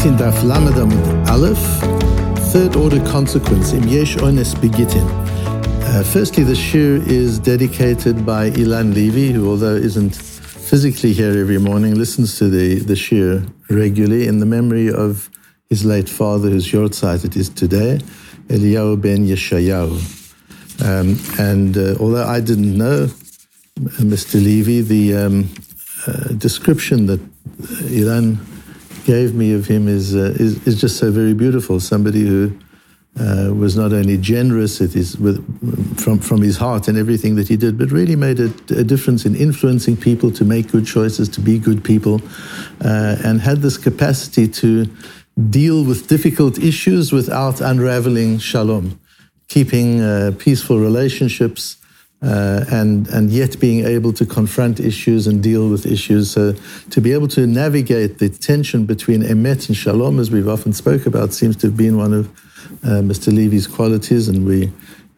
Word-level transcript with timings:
Gittin 0.00 0.16
Daf 0.16 0.42
Lamed 0.44 0.76
Amud 0.76 1.28
Aleph, 1.28 1.58
third 2.52 2.74
order 2.74 3.04
consequence, 3.04 3.74
Im 3.74 3.86
Yesh 3.86 4.16
Ones 4.16 4.54
Begittin. 4.54 5.06
Uh, 5.82 6.02
firstly, 6.02 6.42
the 6.42 6.54
shir 6.54 7.02
is 7.06 7.38
dedicated 7.38 8.24
by 8.24 8.46
Elan 8.52 8.94
Levy, 8.94 9.30
who, 9.30 9.50
although 9.50 9.74
isn't 9.74 10.16
physically 10.16 11.12
here 11.12 11.38
every 11.38 11.58
morning, 11.58 11.96
listens 11.96 12.38
to 12.38 12.48
the, 12.48 12.76
the 12.76 12.96
shir 12.96 13.44
regularly 13.68 14.26
in 14.26 14.38
the 14.38 14.46
memory 14.46 14.90
of 14.90 15.28
his 15.68 15.84
late 15.84 16.08
father, 16.08 16.48
whose 16.48 16.72
yortzeit 16.72 17.26
it 17.26 17.36
is 17.36 17.50
today, 17.50 18.00
Eliyahu 18.48 18.98
ben 18.98 19.26
Yeshayahu. 19.26 20.00
Um, 20.80 21.18
and 21.38 21.76
uh, 21.76 21.96
although 22.00 22.26
I 22.26 22.40
didn't 22.40 22.74
know 22.74 23.04
uh, 23.04 24.00
Mr. 24.00 24.42
Levy, 24.42 24.80
the 24.80 25.14
um, 25.14 25.50
uh, 26.06 26.28
description 26.38 27.04
that 27.04 27.20
Elan 27.92 28.40
gave 29.10 29.34
me 29.34 29.52
of 29.52 29.66
him 29.66 29.88
is, 29.88 30.14
uh, 30.14 30.36
is, 30.38 30.64
is, 30.68 30.80
just 30.80 30.96
so 30.96 31.10
very 31.10 31.34
beautiful. 31.34 31.80
Somebody 31.80 32.20
who 32.20 32.56
uh, 33.18 33.52
was 33.52 33.76
not 33.76 33.92
only 33.92 34.16
generous 34.16 34.78
his, 34.78 35.18
with, 35.18 35.38
from, 35.98 36.20
from 36.20 36.40
his 36.42 36.56
heart 36.56 36.86
and 36.86 36.96
everything 36.96 37.34
that 37.34 37.48
he 37.48 37.56
did, 37.56 37.76
but 37.76 37.90
really 37.90 38.14
made 38.14 38.38
a, 38.38 38.50
a 38.82 38.84
difference 38.84 39.26
in 39.26 39.34
influencing 39.34 39.96
people 39.96 40.30
to 40.30 40.44
make 40.44 40.70
good 40.70 40.86
choices, 40.86 41.28
to 41.28 41.40
be 41.40 41.58
good 41.58 41.82
people, 41.82 42.22
uh, 42.84 43.16
and 43.24 43.40
had 43.40 43.58
this 43.62 43.76
capacity 43.76 44.46
to 44.46 44.86
deal 45.58 45.82
with 45.84 46.06
difficult 46.06 46.56
issues 46.58 47.12
without 47.12 47.60
unraveling 47.60 48.38
shalom, 48.38 49.00
keeping 49.48 50.00
uh, 50.00 50.30
peaceful 50.38 50.78
relationships. 50.78 51.79
Uh, 52.22 52.66
and 52.70 53.08
and 53.08 53.30
yet 53.30 53.58
being 53.58 53.86
able 53.86 54.12
to 54.12 54.26
confront 54.26 54.78
issues 54.78 55.26
and 55.26 55.42
deal 55.42 55.70
with 55.70 55.86
issues. 55.86 56.30
So 56.30 56.54
to 56.90 57.00
be 57.00 57.14
able 57.14 57.28
to 57.28 57.46
navigate 57.46 58.18
the 58.18 58.28
tension 58.28 58.84
between 58.84 59.22
emet 59.22 59.68
and 59.68 59.76
shalom, 59.76 60.18
as 60.18 60.30
we've 60.30 60.48
often 60.48 60.74
spoke 60.74 61.06
about, 61.06 61.32
seems 61.32 61.56
to 61.56 61.68
have 61.68 61.78
been 61.78 61.96
one 61.96 62.12
of 62.12 62.28
uh, 62.84 63.00
Mr. 63.00 63.34
Levy's 63.34 63.66
qualities, 63.66 64.28
and 64.28 64.46
we 64.46 64.70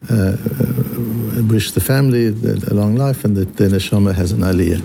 uh, 0.09 0.15
uh, 0.15 1.43
wish 1.49 1.71
the 1.71 1.81
family 1.81 2.27
a 2.27 2.73
long 2.73 2.95
life 2.95 3.23
and 3.23 3.37
that 3.37 3.55
the 3.57 3.65
neshama 3.65 4.13
has 4.13 4.31
an 4.31 4.39
aliyah. 4.39 4.81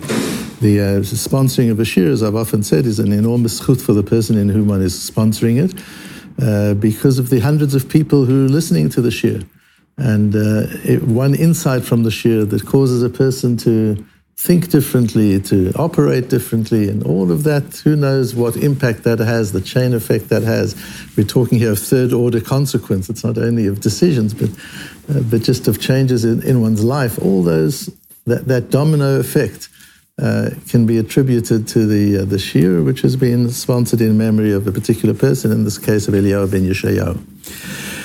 The 0.61 0.81
uh, 0.81 0.85
sponsoring 1.01 1.71
of 1.71 1.79
a 1.79 1.85
shir, 1.85 2.11
as 2.11 2.23
I've 2.23 2.35
often 2.35 2.63
said, 2.63 2.85
is 2.85 2.99
an 2.99 3.13
enormous 3.13 3.65
chut 3.65 3.81
for 3.81 3.93
the 3.93 4.03
person 4.03 4.37
in 4.37 4.49
whom 4.49 4.69
one 4.69 4.83
is 4.83 4.95
sponsoring 4.95 5.63
it, 5.63 5.75
uh, 6.43 6.75
because 6.75 7.19
of 7.19 7.31
the 7.31 7.41
hundreds 7.41 7.75
of 7.75 7.89
people 7.89 8.25
who 8.25 8.47
are 8.47 8.49
listening 8.49 8.89
to 8.91 9.01
the 9.01 9.11
shir. 9.11 9.43
And 9.99 10.35
uh, 10.35 10.67
it, 10.85 11.03
one 11.03 11.35
insight 11.35 11.85
from 11.85 12.05
the 12.05 12.11
shir 12.11 12.45
that 12.45 12.65
causes 12.65 13.03
a 13.03 13.11
person 13.11 13.57
to 13.59 14.05
think 14.37 14.71
differently, 14.71 15.41
to 15.41 15.73
operate 15.75 16.29
differently, 16.29 16.89
and 16.89 17.03
all 17.03 17.33
of 17.33 17.43
that, 17.43 17.79
who 17.79 17.97
knows 17.97 18.37
what 18.37 18.57
impact 18.57 19.03
that 19.03 19.19
has, 19.19 19.51
the 19.51 19.61
chain 19.61 19.93
effect 19.93 20.29
that 20.29 20.45
has. 20.45 20.77
We're 21.17 21.27
talking 21.27 21.59
here 21.59 21.73
of 21.73 21.81
third 21.81 22.13
order 22.13 22.41
consequence. 22.41 23.11
It's 23.11 23.25
not 23.25 23.37
only 23.37 23.67
of 23.67 23.81
decisions, 23.81 24.35
but, 24.35 24.51
uh, 25.11 25.23
but 25.23 25.43
just 25.43 25.67
of 25.67 25.81
changes 25.81 26.25
in, 26.25 26.41
in 26.45 26.61
one's 26.61 26.85
life. 26.85 27.19
All 27.21 27.43
those, 27.43 27.87
that, 28.27 28.47
that 28.47 28.71
domino 28.71 29.19
effect 29.19 29.69
uh, 30.23 30.51
can 30.69 30.87
be 30.87 30.99
attributed 30.99 31.67
to 31.69 31.87
the, 31.87 32.23
uh, 32.23 32.25
the 32.25 32.39
shir, 32.39 32.85
which 32.85 33.01
has 33.01 33.17
been 33.17 33.51
sponsored 33.51 34.01
in 34.01 34.17
memory 34.17 34.53
of 34.53 34.69
a 34.69 34.73
particular 34.73 35.15
person, 35.15 35.51
in 35.51 35.65
this 35.65 35.79
case 35.79 36.07
of 36.07 36.15
Eliyahu 36.15 36.49
ben 36.49 36.63
Yeshayahu. 36.63 37.98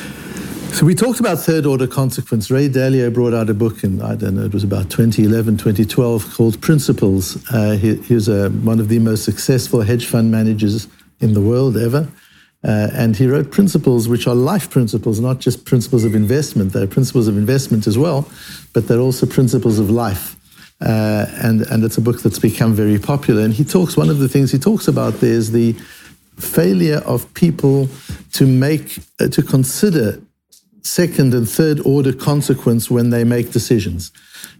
So 0.73 0.87
we 0.87 0.95
talked 0.95 1.19
about 1.19 1.37
third 1.37 1.67
order 1.67 1.85
consequence. 1.85 2.49
Ray 2.49 2.67
Dalio 2.67 3.13
brought 3.13 3.35
out 3.35 3.47
a 3.47 3.53
book 3.53 3.83
in, 3.83 4.01
I 4.01 4.15
don't 4.15 4.35
know, 4.35 4.43
it 4.43 4.53
was 4.53 4.63
about 4.63 4.89
2011, 4.89 5.57
2012, 5.57 6.33
called 6.33 6.59
Principles. 6.61 7.37
Uh, 7.53 7.77
he, 7.77 7.97
he's 7.97 8.27
a, 8.27 8.49
one 8.49 8.79
of 8.79 8.89
the 8.89 8.97
most 8.97 9.23
successful 9.23 9.81
hedge 9.81 10.07
fund 10.07 10.31
managers 10.31 10.87
in 11.19 11.35
the 11.35 11.41
world 11.41 11.77
ever. 11.77 12.09
Uh, 12.63 12.89
and 12.93 13.15
he 13.15 13.27
wrote 13.27 13.51
principles 13.51 14.07
which 14.07 14.25
are 14.25 14.33
life 14.33 14.71
principles, 14.71 15.19
not 15.19 15.39
just 15.39 15.63
principles 15.63 16.03
of 16.05 16.15
investment. 16.15 16.73
They're 16.73 16.87
principles 16.87 17.27
of 17.27 17.37
investment 17.37 17.85
as 17.85 17.99
well, 17.99 18.27
but 18.73 18.87
they're 18.87 18.99
also 18.99 19.27
principles 19.27 19.77
of 19.77 19.91
life. 19.91 20.35
Uh, 20.81 21.27
and, 21.43 21.61
and 21.67 21.83
it's 21.83 21.97
a 21.97 22.01
book 22.01 22.23
that's 22.23 22.39
become 22.39 22.73
very 22.73 22.97
popular. 22.97 23.43
And 23.43 23.53
he 23.53 23.63
talks, 23.63 23.95
one 23.95 24.09
of 24.09 24.17
the 24.17 24.27
things 24.27 24.51
he 24.51 24.57
talks 24.57 24.87
about 24.87 25.19
there 25.19 25.33
is 25.33 25.51
the 25.51 25.73
failure 26.39 27.03
of 27.05 27.31
people 27.35 27.89
to 28.31 28.47
make, 28.47 28.97
uh, 29.19 29.27
to 29.27 29.43
consider 29.43 30.19
second 30.83 31.33
and 31.33 31.49
third 31.49 31.79
order 31.85 32.13
consequence 32.13 32.91
when 32.91 33.09
they 33.09 33.23
make 33.23 33.51
decisions. 33.51 34.11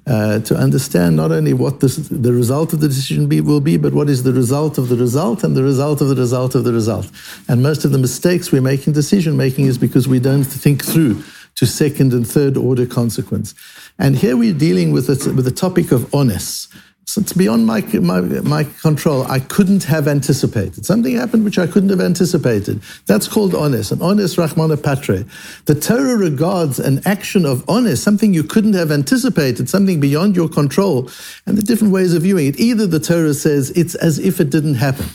Uh, 0.06 0.40
to 0.40 0.56
understand 0.56 1.16
not 1.16 1.32
only 1.32 1.54
what 1.54 1.80
this, 1.80 1.96
the 1.96 2.34
result 2.34 2.74
of 2.74 2.82
the 2.82 2.88
decision 2.88 3.28
be, 3.28 3.40
will 3.40 3.62
be, 3.62 3.78
but 3.78 3.94
what 3.94 4.10
is 4.10 4.24
the 4.24 4.34
result 4.34 4.78
of 4.78 4.90
the 4.90 4.98
result 4.98 5.44
and 5.44 5.56
the 5.56 5.64
result 5.64 6.02
of 6.02 6.10
the 6.10 6.16
result 6.16 6.56
of 6.56 6.66
the 6.66 6.74
result. 6.74 7.10
And 7.48 7.64
most 7.64 7.86
of 7.86 7.92
the 7.92 7.98
mistakes 7.98 8.52
we 8.52 8.60
make 8.60 8.86
in 8.86 8.94
decision 8.94 9.38
making 9.38 9.66
is 9.68 9.78
because 9.78 10.08
we 10.08 10.20
don't 10.20 10.44
think 10.44 10.84
through 10.84 11.24
to 11.56 11.66
second 11.66 12.14
and 12.14 12.28
third 12.28 12.58
order 12.58 12.86
consequence. 12.86 13.54
And 13.98 14.18
here 14.18 14.36
we're 14.36 14.54
dealing 14.54 14.92
with, 14.92 15.10
a, 15.10 15.34
with 15.34 15.46
the 15.46 15.52
topic 15.52 15.92
of 15.92 16.14
onus. 16.14 16.68
It's 17.06 17.34
beyond 17.34 17.66
my, 17.68 17.82
my, 17.82 18.22
my 18.22 18.64
control. 18.64 19.24
I 19.24 19.40
couldn't 19.40 19.84
have 19.84 20.08
anticipated. 20.08 20.86
Something 20.86 21.16
happened 21.16 21.44
which 21.44 21.60
I 21.60 21.68
couldn't 21.68 21.90
have 21.90 22.02
anticipated. 22.02 22.82
That's 23.06 23.28
called 23.28 23.54
onus, 23.54 23.92
an 23.92 24.02
onus 24.02 24.38
Rahmana 24.38 24.82
Patre. 24.82 25.26
The 25.66 25.76
Torah 25.76 26.18
regards 26.18 26.80
an 26.80 27.02
action 27.06 27.46
of 27.46 27.70
onus, 27.70 28.02
something 28.02 28.34
you 28.34 28.44
couldn't 28.44 28.74
have 28.74 28.90
anticipated, 28.90 29.70
something 29.70 30.00
beyond 30.00 30.36
your 30.36 30.50
control, 30.50 31.10
and 31.46 31.58
the 31.58 31.62
different 31.62 31.94
ways 31.94 32.14
of 32.14 32.24
viewing 32.24 32.48
it. 32.48 32.60
Either 32.60 32.88
the 32.88 33.00
Torah 33.00 33.34
says 33.34 33.70
it's 33.72 33.96
as 33.96 34.18
if 34.18 34.40
it 34.40 34.50
didn't 34.50 34.76
happen. 34.76 35.06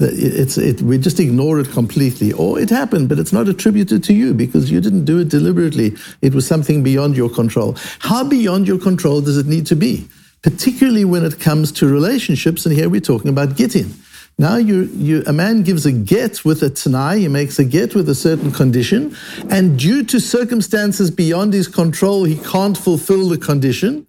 It's, 0.00 0.56
it, 0.56 0.80
we 0.80 0.96
just 0.96 1.20
ignore 1.20 1.60
it 1.60 1.70
completely. 1.70 2.32
Or 2.32 2.58
it 2.58 2.70
happened, 2.70 3.08
but 3.08 3.18
it's 3.18 3.32
not 3.32 3.48
attributed 3.48 4.02
to 4.04 4.14
you 4.14 4.32
because 4.32 4.70
you 4.70 4.80
didn't 4.80 5.04
do 5.04 5.18
it 5.18 5.28
deliberately. 5.28 5.96
It 6.22 6.34
was 6.34 6.46
something 6.46 6.82
beyond 6.82 7.16
your 7.16 7.28
control. 7.28 7.76
How 7.98 8.24
beyond 8.24 8.66
your 8.66 8.78
control 8.78 9.20
does 9.20 9.36
it 9.36 9.46
need 9.46 9.66
to 9.66 9.76
be? 9.76 10.08
Particularly 10.42 11.04
when 11.04 11.24
it 11.24 11.40
comes 11.40 11.72
to 11.72 11.86
relationships. 11.86 12.64
And 12.66 12.74
here 12.74 12.88
we're 12.88 13.00
talking 13.00 13.28
about 13.28 13.56
gittin. 13.56 13.94
Now, 14.40 14.56
you, 14.56 14.82
you, 14.94 15.24
a 15.26 15.32
man 15.32 15.62
gives 15.62 15.84
a 15.84 15.90
get 15.90 16.44
with 16.44 16.62
a 16.62 16.70
tanai, 16.70 17.18
he 17.18 17.28
makes 17.28 17.58
a 17.58 17.64
get 17.64 17.96
with 17.96 18.08
a 18.08 18.14
certain 18.14 18.52
condition, 18.52 19.16
and 19.50 19.76
due 19.76 20.04
to 20.04 20.20
circumstances 20.20 21.10
beyond 21.10 21.52
his 21.52 21.66
control, 21.66 22.22
he 22.22 22.36
can't 22.36 22.78
fulfill 22.78 23.28
the 23.28 23.36
condition. 23.36 24.06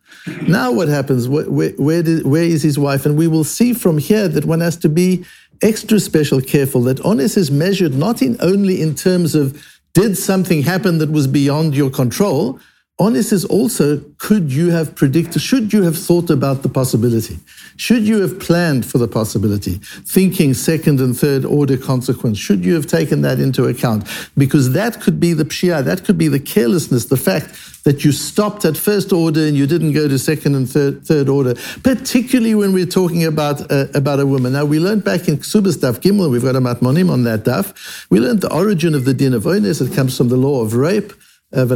Now, 0.48 0.72
what 0.72 0.88
happens? 0.88 1.28
Where, 1.28 1.46
where, 1.46 2.04
did, 2.04 2.28
where 2.28 2.44
is 2.44 2.62
his 2.62 2.78
wife? 2.78 3.08
And 3.08 3.18
we 3.18 3.28
will 3.28 3.44
see 3.44 3.74
from 3.74 3.98
here 3.98 4.28
that 4.28 4.46
one 4.46 4.60
has 4.60 4.78
to 4.78 4.90
be 4.90 5.26
extra 5.64 6.00
special 6.00 6.42
careful 6.42 6.82
that 6.84 7.02
honest 7.02 7.36
is 7.36 7.50
measured 7.50 7.96
not 7.96 8.22
in 8.22 8.38
only 8.40 8.82
in 8.82 8.94
terms 8.94 9.34
of 9.34 9.66
did 9.94 10.16
something 10.16 10.62
happen 10.62 11.00
that 11.00 11.10
was 11.10 11.26
beyond 11.26 11.76
your 11.76 11.90
control, 11.90 12.60
Honest 13.02 13.32
is 13.32 13.46
also, 13.46 14.04
could 14.18 14.52
you 14.52 14.72
have 14.72 14.94
predicted, 14.94 15.42
should 15.42 15.72
you 15.72 15.84
have 15.84 15.98
thought 15.98 16.30
about 16.30 16.64
the 16.64 16.70
possibility? 16.70 17.40
Should 17.78 18.04
you 18.04 18.20
have 18.20 18.42
planned 18.42 18.86
for 18.86 18.98
the 18.98 19.08
possibility? 19.08 19.76
Thinking 20.06 20.54
second 20.54 21.00
and 21.00 21.18
third 21.18 21.46
order 21.46 21.78
consequence, 21.78 22.38
should 22.38 22.66
you 22.66 22.74
have 22.74 22.88
taken 22.88 23.22
that 23.22 23.40
into 23.40 23.68
account? 23.68 24.06
Because 24.38 24.74
that 24.74 25.00
could 25.00 25.18
be 25.18 25.32
the 25.32 25.46
pshia, 25.46 25.82
that 25.86 26.04
could 26.04 26.18
be 26.18 26.28
the 26.28 26.42
carelessness, 26.42 27.06
the 27.06 27.16
fact 27.16 27.58
that 27.86 28.04
you 28.04 28.12
stopped 28.12 28.66
at 28.66 28.76
first 28.76 29.14
order 29.14 29.48
and 29.48 29.56
you 29.56 29.66
didn't 29.66 29.94
go 29.94 30.10
to 30.10 30.20
second 30.20 30.56
and 30.56 30.70
third, 30.70 31.06
third 31.08 31.30
order, 31.30 31.56
particularly 31.84 32.54
when 32.54 32.74
we're 32.74 32.86
talking 32.86 33.24
about, 33.24 33.72
uh, 33.72 33.86
about 33.94 34.20
a 34.20 34.26
woman. 34.26 34.52
Now, 34.52 34.66
we 34.66 34.78
learned 34.78 35.06
back 35.06 35.30
in 35.30 35.38
Ksubas 35.38 35.78
Daf 35.78 36.02
Gimel, 36.02 36.30
we've 36.30 36.44
got 36.44 36.58
a 36.58 36.60
matmonim 36.60 37.10
on 37.10 37.24
that 37.24 37.46
daf, 37.46 37.74
we 38.10 38.20
learned 38.20 38.42
the 38.42 38.54
origin 38.54 38.94
of 38.94 39.06
the 39.06 39.14
din 39.14 39.34
of 39.34 39.44
oines, 39.44 39.80
it 39.82 39.96
comes 39.96 40.18
from 40.18 40.28
the 40.28 40.36
law 40.36 40.62
of 40.62 40.74
rape. 40.74 41.14
Uh, 41.52 41.62
and 41.62 41.70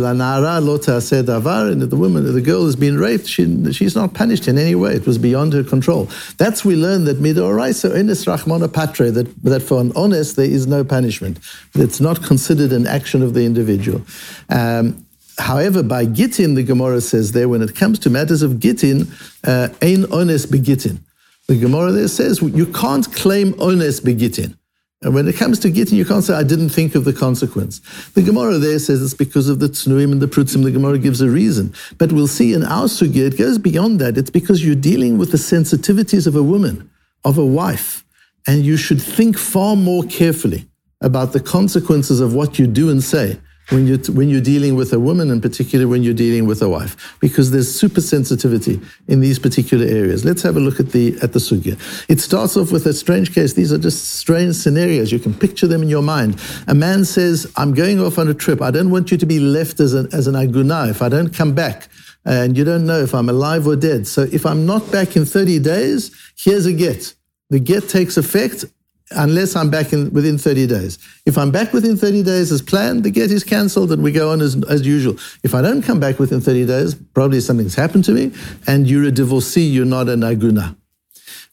the 1.82 1.96
woman, 1.98 2.32
the 2.32 2.42
girl 2.42 2.66
has 2.66 2.76
been 2.76 3.00
raped, 3.00 3.26
she, 3.26 3.74
she's 3.74 3.96
not 3.96 4.14
punished 4.14 4.48
in 4.48 4.60
any 4.60 4.76
way. 4.76 4.94
It 4.94 5.08
was 5.08 5.18
beyond 5.18 5.54
her 5.54 5.64
control. 5.64 6.10
That's 6.38 6.64
we 6.64 6.76
learn 6.76 7.06
that 7.06 7.18
midoraisa 7.18 7.90
enes 7.92 8.24
rachmana 8.28 8.72
patre, 8.72 9.10
that, 9.10 9.44
that 9.44 9.64
for 9.64 9.82
an 9.82 9.92
onus 9.96 10.34
there 10.34 10.46
is 10.46 10.68
no 10.68 10.84
punishment. 10.84 11.40
It's 11.74 12.00
not 12.00 12.22
considered 12.22 12.72
an 12.72 12.86
action 12.86 13.24
of 13.24 13.34
the 13.34 13.46
individual. 13.46 14.04
Um, 14.50 15.04
however, 15.40 15.82
by 15.82 16.06
gittin, 16.06 16.54
the 16.54 16.62
Gemara 16.62 17.02
says 17.02 17.32
there, 17.32 17.50
when 17.50 17.64
it 17.64 17.76
comes 17.76 17.98
to 18.00 18.12
matters 18.12 18.44
of 18.44 18.60
gittin, 18.60 19.12
uh, 19.44 19.70
ein 19.82 20.08
ones 20.12 20.46
begittin. 20.46 21.00
The 21.48 21.58
Gemara 21.58 21.92
there 21.92 22.08
says 22.08 22.44
you 22.44 22.68
can't 22.68 23.12
claim 23.16 23.58
ones 23.58 24.02
begittin. 24.02 24.56
And 25.04 25.14
when 25.14 25.28
it 25.28 25.36
comes 25.36 25.60
to 25.60 25.72
can't 26.06 26.24
say, 26.24 26.34
I 26.34 26.44
didn't 26.44 26.70
think 26.70 26.96
of 26.96 27.04
the 27.04 27.12
consequence. 27.12 27.82
The 28.14 28.22
Gemara 28.22 28.58
there 28.58 28.80
says 28.80 29.02
it's 29.04 29.14
because 29.14 29.50
of 29.50 29.60
the 29.60 29.68
Tznuim 29.68 30.14
and 30.14 30.22
the 30.22 30.28
Prutzim. 30.28 30.64
The 30.64 30.72
Gemara 30.72 30.98
gives 30.98 31.20
a 31.20 31.30
reason. 31.30 31.74
But 31.98 32.14
we'll 32.14 32.28
see 32.28 32.54
in 32.54 32.64
our 32.64 32.86
Sugya, 32.86 33.28
it 33.28 33.38
goes 33.38 33.58
beyond 33.58 34.00
that. 34.00 34.18
It's 34.18 34.30
because 34.30 34.66
you're 34.66 34.76
dealing 34.76 35.18
with 35.18 35.32
the 35.32 35.38
sensitivities 35.38 36.26
of 36.26 36.38
a 36.38 36.44
woman, 36.44 36.90
of 37.26 37.38
a 37.38 37.46
wife. 37.46 38.06
And 38.48 38.66
you 38.66 38.78
should 38.78 39.02
think 39.02 39.38
far 39.38 39.76
more 39.76 40.04
carefully 40.04 40.68
about 41.02 41.34
the 41.34 41.42
consequences 41.42 42.22
of 42.22 42.34
what 42.34 42.58
you 42.58 42.66
do 42.66 42.90
and 42.90 43.04
say 43.04 43.40
when 43.70 43.88
you're, 43.88 43.98
when 44.14 44.30
you're 44.30 44.42
dealing 44.42 44.76
with 44.76 44.92
a 44.94 45.00
woman, 45.00 45.32
and 45.32 45.42
particularly 45.42 45.90
when 45.90 46.04
you're 46.04 46.14
dealing 46.14 46.46
with 46.48 46.62
a 46.62 46.70
wife, 46.70 47.18
because 47.20 47.52
there's 47.52 47.74
super 47.74 48.02
sensitivity 48.02 48.80
in 49.08 49.22
these 49.22 49.40
particular 49.40 49.86
areas. 49.86 50.26
Let's 50.26 50.42
have 50.42 50.58
a 50.58 50.60
look 50.60 50.80
at 50.80 50.92
the 50.92 51.18
at 51.22 51.34
the 51.34 51.40
sugya. 51.40 51.78
It 52.10 52.20
starts 52.20 52.58
off 52.58 52.72
with 52.72 52.86
a 52.86 52.94
strange 52.94 53.34
case. 53.34 53.54
These 53.54 53.72
are 53.72 53.78
just 53.78 54.16
strange 54.16 54.56
scenarios. 54.56 55.12
You 55.12 55.20
can 55.20 55.34
picture 55.34 55.68
them 55.68 55.82
in 55.82 55.90
your 55.90 56.04
mind. 56.04 56.40
A 56.68 56.76
man 56.76 57.06
says, 57.06 57.52
"I'm 57.56 57.74
going 57.74 58.00
off 58.02 58.18
on 58.18 58.28
a 58.28 58.34
trip. 58.34 58.62
I 58.62 58.72
don't 58.72 58.90
want 58.90 59.12
you 59.12 59.18
to 59.18 59.26
be 59.26 59.40
left 59.40 59.80
as 59.80 59.94
an 59.94 60.08
as 60.12 60.28
an 60.28 60.36
aguna. 60.36 60.90
If 60.90 61.02
I 61.02 61.10
don't 61.10 61.34
come 61.34 61.54
back." 61.54 61.90
And 62.26 62.58
you 62.58 62.64
don't 62.64 62.86
know 62.86 63.02
if 63.02 63.14
I'm 63.14 63.28
alive 63.28 63.68
or 63.68 63.76
dead. 63.76 64.08
So 64.08 64.22
if 64.32 64.46
I'm 64.46 64.66
not 64.66 64.90
back 64.94 65.18
in 65.18 65.26
30 65.26 65.60
days, 65.60 66.12
here's 66.38 66.66
a 66.66 66.72
get. 66.72 67.14
The 67.50 67.60
get 67.60 67.90
takes 67.90 68.16
effect 68.16 68.64
unless 69.12 69.56
I'm 69.56 69.70
back 69.70 69.94
in 69.94 70.12
within 70.12 70.38
30 70.38 70.68
days. 70.68 70.98
If 71.26 71.38
I'm 71.38 71.52
back 71.52 71.74
within 71.74 71.98
30 71.98 72.24
days 72.24 72.52
as 72.52 72.62
planned, 72.62 73.04
the 73.04 73.12
get 73.12 73.32
is 73.32 73.44
cancelled 73.44 73.92
and 73.92 74.04
we 74.04 74.12
go 74.12 74.32
on 74.32 74.42
as, 74.42 74.62
as 74.66 74.86
usual. 74.86 75.16
If 75.44 75.54
I 75.54 75.62
don't 75.62 75.82
come 75.82 76.00
back 76.00 76.20
within 76.20 76.42
30 76.42 76.66
days, 76.66 76.96
probably 76.96 77.40
something's 77.40 77.76
happened 77.76 78.06
to 78.06 78.12
me 78.12 78.32
and 78.68 78.88
you're 78.88 79.04
a 79.04 79.12
divorcee, 79.12 79.62
you're 79.62 79.86
not 79.86 80.10
an 80.10 80.22
aguna. 80.22 80.76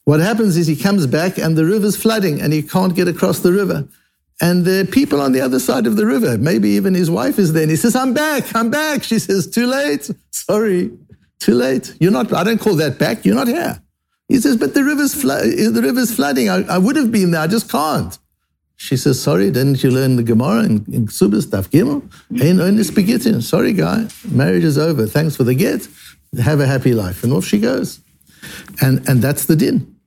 What 0.05 0.19
happens 0.19 0.57
is 0.57 0.67
he 0.67 0.75
comes 0.75 1.05
back 1.07 1.37
and 1.37 1.55
the 1.55 1.65
river's 1.65 1.95
flooding 1.95 2.41
and 2.41 2.51
he 2.51 2.63
can't 2.63 2.95
get 2.95 3.07
across 3.07 3.39
the 3.39 3.51
river. 3.51 3.87
And 4.41 4.67
are 4.67 4.85
people 4.85 5.21
on 5.21 5.33
the 5.33 5.41
other 5.41 5.59
side 5.59 5.85
of 5.85 5.97
the 5.97 6.05
river. 6.07 6.35
Maybe 6.35 6.69
even 6.69 6.95
his 6.95 7.11
wife 7.11 7.37
is 7.37 7.53
there. 7.53 7.61
And 7.61 7.69
he 7.69 7.77
says, 7.77 7.95
I'm 7.95 8.13
back, 8.13 8.55
I'm 8.55 8.71
back. 8.71 9.03
She 9.03 9.19
says, 9.19 9.47
Too 9.47 9.67
late. 9.67 10.09
Sorry, 10.31 10.91
too 11.39 11.53
late. 11.53 11.95
You're 11.99 12.11
not, 12.11 12.33
I 12.33 12.43
don't 12.43 12.59
call 12.59 12.75
that 12.77 12.97
back. 12.97 13.23
You're 13.23 13.35
not 13.35 13.47
here. 13.47 13.80
He 14.31 14.39
says, 14.39 14.55
but 14.55 14.73
the 14.73 14.85
river's, 14.85 15.11
the 15.13 15.81
river's 15.83 16.15
flooding. 16.15 16.49
I, 16.49 16.63
I 16.63 16.77
would 16.77 16.95
have 16.95 17.11
been 17.11 17.31
there. 17.31 17.41
I 17.41 17.47
just 17.47 17.69
can't. 17.69 18.17
She 18.77 18.95
says, 18.95 19.21
sorry, 19.21 19.51
didn't 19.51 19.83
you 19.83 19.91
learn 19.91 20.15
the 20.15 20.23
Gemara 20.23 20.63
in, 20.63 20.85
in 20.89 21.07
Ksubas 21.07 21.47
Daf 21.47 21.67
Gimel? 21.67 22.01
Ain't. 22.41 23.43
Sorry, 23.43 23.73
guy. 23.73 24.07
Marriage 24.29 24.63
is 24.63 24.77
over. 24.77 25.05
Thanks 25.05 25.35
for 25.35 25.43
the 25.43 25.53
get. 25.53 25.85
Have 26.41 26.61
a 26.61 26.65
happy 26.65 26.93
life. 26.93 27.25
And 27.25 27.33
off 27.33 27.43
she 27.43 27.59
goes. 27.59 27.99
And, 28.81 29.05
and 29.09 29.21
that's 29.21 29.47
the 29.47 29.57
din. 29.57 29.97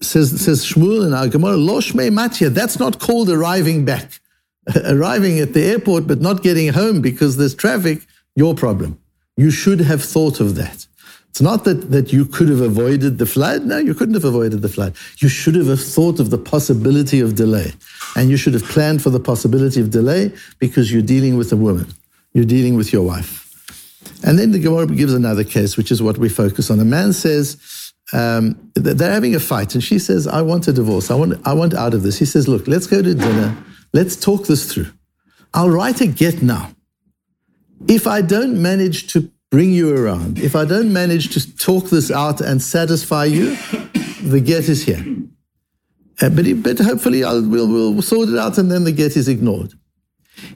Says, 0.00 0.44
says 0.44 0.64
Shmuel 0.64 1.06
in 1.06 1.14
our 1.14 1.28
Gemara, 1.28 1.54
Loshme 1.54 2.12
Matya. 2.12 2.50
That's 2.50 2.80
not 2.80 2.98
called 2.98 3.30
arriving 3.30 3.84
back. 3.84 4.18
arriving 4.84 5.38
at 5.38 5.54
the 5.54 5.62
airport 5.62 6.08
but 6.08 6.20
not 6.20 6.42
getting 6.42 6.72
home 6.72 7.00
because 7.00 7.36
there's 7.36 7.54
traffic, 7.54 8.06
your 8.34 8.56
problem. 8.56 8.98
You 9.36 9.52
should 9.52 9.82
have 9.82 10.02
thought 10.02 10.40
of 10.40 10.56
that. 10.56 10.88
It's 11.32 11.40
not 11.40 11.64
that, 11.64 11.90
that 11.90 12.12
you 12.12 12.26
could 12.26 12.50
have 12.50 12.60
avoided 12.60 13.16
the 13.16 13.24
flood. 13.24 13.64
No, 13.64 13.78
you 13.78 13.94
couldn't 13.94 14.12
have 14.12 14.26
avoided 14.26 14.60
the 14.60 14.68
flood. 14.68 14.94
You 15.16 15.30
should 15.30 15.54
have 15.54 15.80
thought 15.80 16.20
of 16.20 16.28
the 16.28 16.36
possibility 16.36 17.20
of 17.20 17.36
delay. 17.36 17.72
And 18.14 18.28
you 18.28 18.36
should 18.36 18.52
have 18.52 18.64
planned 18.64 19.00
for 19.00 19.08
the 19.08 19.18
possibility 19.18 19.80
of 19.80 19.90
delay 19.90 20.34
because 20.58 20.92
you're 20.92 21.00
dealing 21.00 21.38
with 21.38 21.50
a 21.50 21.56
woman. 21.56 21.86
You're 22.34 22.44
dealing 22.44 22.74
with 22.74 22.92
your 22.92 23.02
wife. 23.02 23.50
And 24.22 24.38
then 24.38 24.52
the 24.52 24.58
Gemara 24.58 24.86
gives 24.88 25.14
another 25.14 25.42
case, 25.42 25.78
which 25.78 25.90
is 25.90 26.02
what 26.02 26.18
we 26.18 26.28
focus 26.28 26.70
on. 26.70 26.78
A 26.80 26.84
man 26.84 27.14
says, 27.14 27.56
um, 28.12 28.70
they're 28.74 29.10
having 29.10 29.34
a 29.34 29.40
fight, 29.40 29.74
and 29.74 29.82
she 29.82 29.98
says, 29.98 30.26
I 30.26 30.42
want 30.42 30.68
a 30.68 30.72
divorce. 30.74 31.10
I 31.10 31.14
want, 31.14 31.40
I 31.46 31.54
want 31.54 31.72
out 31.72 31.94
of 31.94 32.02
this. 32.02 32.18
He 32.18 32.26
says, 32.26 32.46
Look, 32.46 32.68
let's 32.68 32.86
go 32.86 33.00
to 33.00 33.14
dinner. 33.14 33.56
Let's 33.94 34.16
talk 34.16 34.46
this 34.46 34.70
through. 34.70 34.88
I'll 35.54 35.70
write 35.70 36.02
a 36.02 36.06
get 36.08 36.42
now. 36.42 36.72
If 37.88 38.06
I 38.06 38.20
don't 38.20 38.60
manage 38.60 39.10
to 39.14 39.30
bring 39.52 39.70
you 39.70 39.94
around. 39.94 40.38
If 40.38 40.56
I 40.56 40.64
don't 40.64 40.94
manage 40.94 41.28
to 41.34 41.56
talk 41.56 41.90
this 41.90 42.10
out 42.10 42.40
and 42.40 42.60
satisfy 42.60 43.26
you, 43.26 43.54
the 44.22 44.40
get 44.40 44.66
is 44.66 44.84
here. 44.84 45.04
Uh, 46.22 46.30
but, 46.30 46.46
but 46.62 46.78
hopefully 46.78 47.22
I'll, 47.22 47.46
we'll, 47.46 47.68
we'll 47.68 48.00
sort 48.00 48.30
it 48.30 48.38
out 48.38 48.56
and 48.56 48.72
then 48.72 48.84
the 48.84 48.92
get 48.92 49.14
is 49.14 49.28
ignored. 49.28 49.74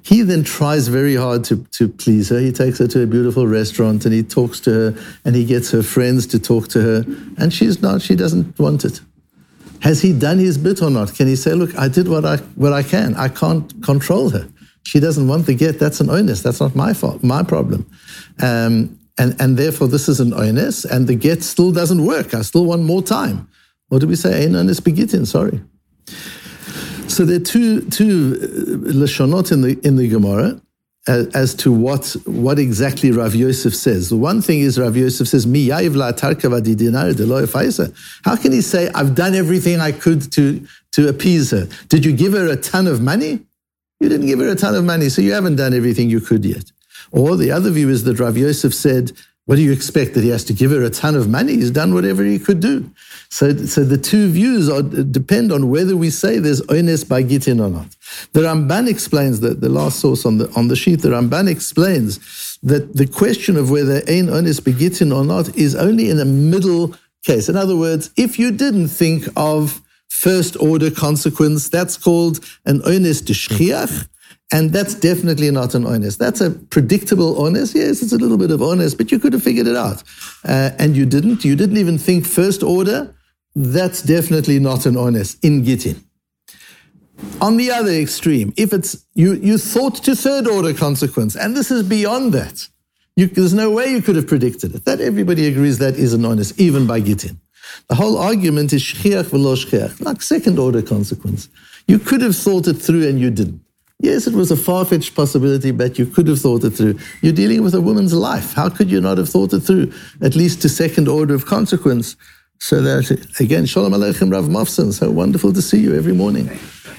He 0.03 0.23
then 0.23 0.45
tries 0.45 0.89
very 0.89 1.15
hard 1.15 1.45
to, 1.45 1.63
to 1.73 1.89
please 1.89 2.31
her. 2.31 2.39
He 2.39 2.53
takes 2.53 2.79
her 2.79 2.89
to 2.89 3.03
a 3.03 3.07
beautiful 3.07 3.47
restaurant 3.47 4.07
and 4.07 4.15
he 4.15 4.23
talks 4.23 4.61
to 4.61 4.71
her 4.71 5.05
and 5.27 5.37
he 5.37 5.45
gets 5.45 5.71
her 5.73 5.83
friends 5.83 6.27
to 6.29 6.39
talk 6.39 6.69
to 6.69 6.81
her 6.81 7.05
and 7.37 7.53
she's 7.53 7.83
not, 7.83 8.01
she 8.01 8.17
doesn't 8.17 8.59
want 8.59 8.87
it. 8.87 9.03
Has 9.83 10.01
he 10.01 10.19
done 10.19 10.39
his 10.39 10.57
bit 10.57 10.81
or 10.81 10.89
not? 10.89 11.15
Can 11.15 11.27
he 11.27 11.37
say, 11.37 11.53
look, 11.53 11.79
I 11.79 11.89
did 11.89 12.09
what 12.09 12.25
I, 12.25 12.39
what 12.57 12.73
I 12.73 12.83
can. 12.83 13.15
I 13.15 13.29
can't 13.29 13.71
control 13.85 14.31
her. 14.31 14.49
She 14.97 15.01
doesn't 15.01 15.29
want 15.29 15.45
the 15.45 15.53
get. 15.55 15.79
That's 15.79 16.01
an 16.01 16.09
onus. 16.09 16.41
That's 16.41 16.59
not 16.59 16.75
my 16.75 16.95
fault, 16.95 17.23
my 17.23 17.43
problem. 17.43 17.85
Um, 18.41 18.99
and, 19.19 19.39
and 19.39 19.59
therefore, 19.59 19.89
this 19.89 20.09
is 20.09 20.21
an 20.21 20.33
onus, 20.33 20.87
and 20.87 21.07
the 21.07 21.15
get 21.15 21.43
still 21.43 21.71
doesn't 21.71 22.03
work. 22.07 22.33
I 22.33 22.41
still 22.41 22.65
want 22.65 22.83
more 22.83 23.03
time. 23.03 23.47
What 23.89 24.01
do 24.01 24.09
we 24.09 24.17
say? 24.17 24.47
Ein 24.47 24.57
onus 24.57 24.81
begitin, 24.81 25.27
sorry. 25.27 25.61
So 27.09 27.27
there 27.27 27.37
are 27.37 27.45
two, 27.45 27.83
two 27.91 28.39
uh, 28.41 28.47
lashonot 28.95 29.53
in 29.53 29.61
the, 29.61 29.79
in 29.87 29.97
the 29.97 30.09
Gemara 30.09 30.63
as, 31.07 31.27
as, 31.35 31.55
to 31.57 31.71
what, 31.71 32.17
what 32.25 32.59
exactly 32.59 33.11
Rav 33.11 33.35
Yosef 33.35 33.75
says. 33.75 34.09
The 34.09 34.17
one 34.17 34.41
thing 34.41 34.61
is 34.61 34.79
Rav 34.79 34.97
Yosef 34.97 35.29
says, 35.29 35.47
Mi 35.47 35.69
How 35.69 35.81
can 38.37 38.53
he 38.53 38.63
say, 38.63 38.89
I've 38.95 39.15
done 39.15 39.35
everything 39.35 39.79
I 39.79 39.93
could 39.93 40.33
to, 40.33 40.67
to 40.93 41.09
appease 41.11 41.51
her? 41.51 41.69
Did 41.91 42.07
you 42.07 42.17
give 42.17 42.33
her 42.33 42.49
a 42.49 42.57
ton 42.57 42.87
of 42.87 43.03
money? 43.03 43.43
You 44.01 44.09
didn't 44.09 44.27
give 44.27 44.41
her 44.41 44.49
a 44.49 44.55
ton 44.55 44.75
of 44.75 44.85
money, 44.85 45.09
so 45.09 45.23
you 45.23 45.33
haven't 45.33 45.57
done 45.57 45.75
everything 45.75 46.11
you 46.11 46.21
could 46.21 46.45
yet. 46.45 46.71
Or 47.11 47.37
the 47.37 47.51
other 47.51 47.71
view 47.71 47.89
is 47.89 48.05
that 48.05 48.21
Rav 48.21 48.37
Yosef 48.37 48.75
said, 48.75 49.13
what 49.47 49.57
do 49.57 49.63
you 49.63 49.71
expect 49.71 50.15
that 50.15 50.25
he 50.25 50.31
has 50.31 50.43
to 50.45 50.53
give 50.53 50.73
her 50.73 50.83
a 50.83 50.91
ton 50.91 51.15
of 51.15 51.29
money? 51.29 51.55
He's 51.55 51.71
done 51.71 51.95
whatever 51.95 52.25
he 52.25 52.37
could 52.37 52.59
do. 52.59 52.91
So, 53.29 53.57
so 53.57 53.85
the 53.85 53.97
two 53.97 54.29
views 54.29 54.69
are, 54.69 54.83
depend 54.83 55.53
on 55.53 55.71
whether 55.71 55.97
we 55.97 56.11
say 56.11 56.41
there's 56.41 56.67
ones 56.67 57.05
by 57.05 57.23
Gitin 57.23 57.65
or 57.65 57.71
not. 57.71 57.87
The 58.33 58.41
Ramban 58.41 58.89
explains 58.89 59.39
that 59.41 59.61
the 59.61 59.69
last 59.69 60.01
source 60.01 60.27
on 60.27 60.39
the 60.39 60.51
on 60.57 60.67
the 60.67 60.75
sheet, 60.75 61.03
the 61.03 61.11
Ramban 61.11 61.49
explains 61.49 62.59
that 62.65 62.97
the 62.97 63.07
question 63.07 63.57
of 63.57 63.71
whether 63.71 64.03
ein 64.09 64.29
ones 64.29 64.59
begitin 64.59 65.13
or 65.13 65.25
not 65.25 65.57
is 65.57 65.77
only 65.77 66.11
in 66.11 66.19
a 66.19 66.25
middle 66.25 66.97
case. 67.25 67.49
In 67.49 67.55
other 67.55 67.77
words, 67.77 68.11
if 68.17 68.41
you 68.41 68.51
didn't 68.51 68.89
think 68.89 69.29
of 69.37 69.81
first 70.17 70.57
order 70.61 70.91
consequence. 70.91 71.69
That's 71.69 71.97
called 71.97 72.41
an 72.65 72.81
onus 72.85 73.21
de 73.21 73.33
shchiach. 73.33 74.09
And 74.53 74.73
that's 74.73 74.95
definitely 74.95 75.51
not 75.51 75.75
an 75.75 75.85
onus. 75.87 76.17
That's 76.17 76.41
a 76.41 76.51
predictable 76.51 77.41
onus. 77.41 77.75
Yes, 77.75 78.01
it's 78.01 78.13
a 78.13 78.17
little 78.17 78.39
bit 78.39 78.53
of 78.53 78.63
onus, 78.63 78.95
but 78.95 79.11
you 79.11 79.19
could 79.19 79.33
have 79.33 79.43
figured 79.43 79.67
it 79.67 79.77
out. 79.77 80.05
Uh, 80.45 80.71
and 80.79 80.97
you 80.97 81.05
didn't. 81.05 81.45
You 81.45 81.57
didn't 81.57 81.79
even 81.79 81.99
think 81.99 82.27
first 82.27 82.63
order. 82.63 83.13
That's 83.57 84.03
definitely 84.03 84.61
not 84.61 84.87
an 84.87 84.97
onus 84.97 85.37
in 85.41 85.65
Gittin. 85.65 86.05
On 87.41 87.57
the 87.57 87.71
other 87.71 87.91
extreme, 87.91 88.53
if 88.57 88.73
it's 88.73 89.05
you, 89.15 89.33
you 89.33 89.59
thought 89.59 89.97
to 90.05 90.15
third 90.15 90.47
order 90.47 90.75
consequence, 90.75 91.35
and 91.35 91.57
this 91.57 91.71
is 91.71 91.83
beyond 91.83 92.33
that. 92.35 92.69
You, 93.17 93.27
there's 93.27 93.55
no 93.55 93.71
way 93.71 93.91
you 93.91 94.03
could 94.03 94.17
have 94.17 94.29
predicted 94.29 94.75
it. 94.75 94.85
That 94.85 95.01
everybody 95.01 95.47
agrees 95.49 95.79
that 95.79 95.97
is 95.97 96.13
an 96.13 96.25
onus, 96.25 96.53
even 96.59 96.87
by 96.87 97.01
Gittin. 97.01 97.41
The 97.89 97.95
whole 97.95 98.19
argument 98.19 98.73
is 98.73 98.83
shchiach 98.83 99.25
v'lo 99.25 99.57
shchiach, 99.57 100.01
like 100.05 100.23
second 100.23 100.59
order 100.59 100.83
consequence. 100.83 101.49
You 101.87 101.99
could 101.99 102.21
have 102.21 102.37
thought 102.37 102.67
it 102.67 102.75
through 102.75 103.09
and 103.09 103.21
you 103.21 103.31
didn't. 103.31 103.61
Yes, 103.99 104.27
it 104.27 104.35
was 104.35 104.51
a 104.51 104.57
far-fetched 104.57 105.15
possibility, 105.15 105.71
but 105.71 105.99
you 105.99 106.05
could 106.05 106.29
have 106.29 106.39
thought 106.39 106.65
it 106.65 106.71
through. 106.71 106.99
You're 107.23 107.33
dealing 107.33 107.63
with 107.63 107.75
a 107.75 107.81
woman's 107.81 108.13
life. 108.13 108.53
How 108.53 108.69
could 108.69 108.91
you 108.91 109.01
not 109.01 109.17
have 109.17 109.29
thought 109.29 109.55
it 109.55 109.61
through, 109.61 109.91
at 110.21 110.37
least 110.37 110.61
to 110.63 110.69
second 110.69 111.09
order 111.09 111.35
of 111.35 111.47
consequence? 111.47 112.15
So 112.59 112.83
that, 112.83 113.11
again, 113.41 113.65
Shalom 113.65 113.93
Aleichem 113.93 114.31
Rav 114.33 114.47
Mofson, 114.47 114.93
so 114.93 115.11
wonderful 115.11 115.53
to 115.53 115.63
see 115.63 115.79
you 115.79 115.95
every 115.95 116.13
morning. 116.13 116.49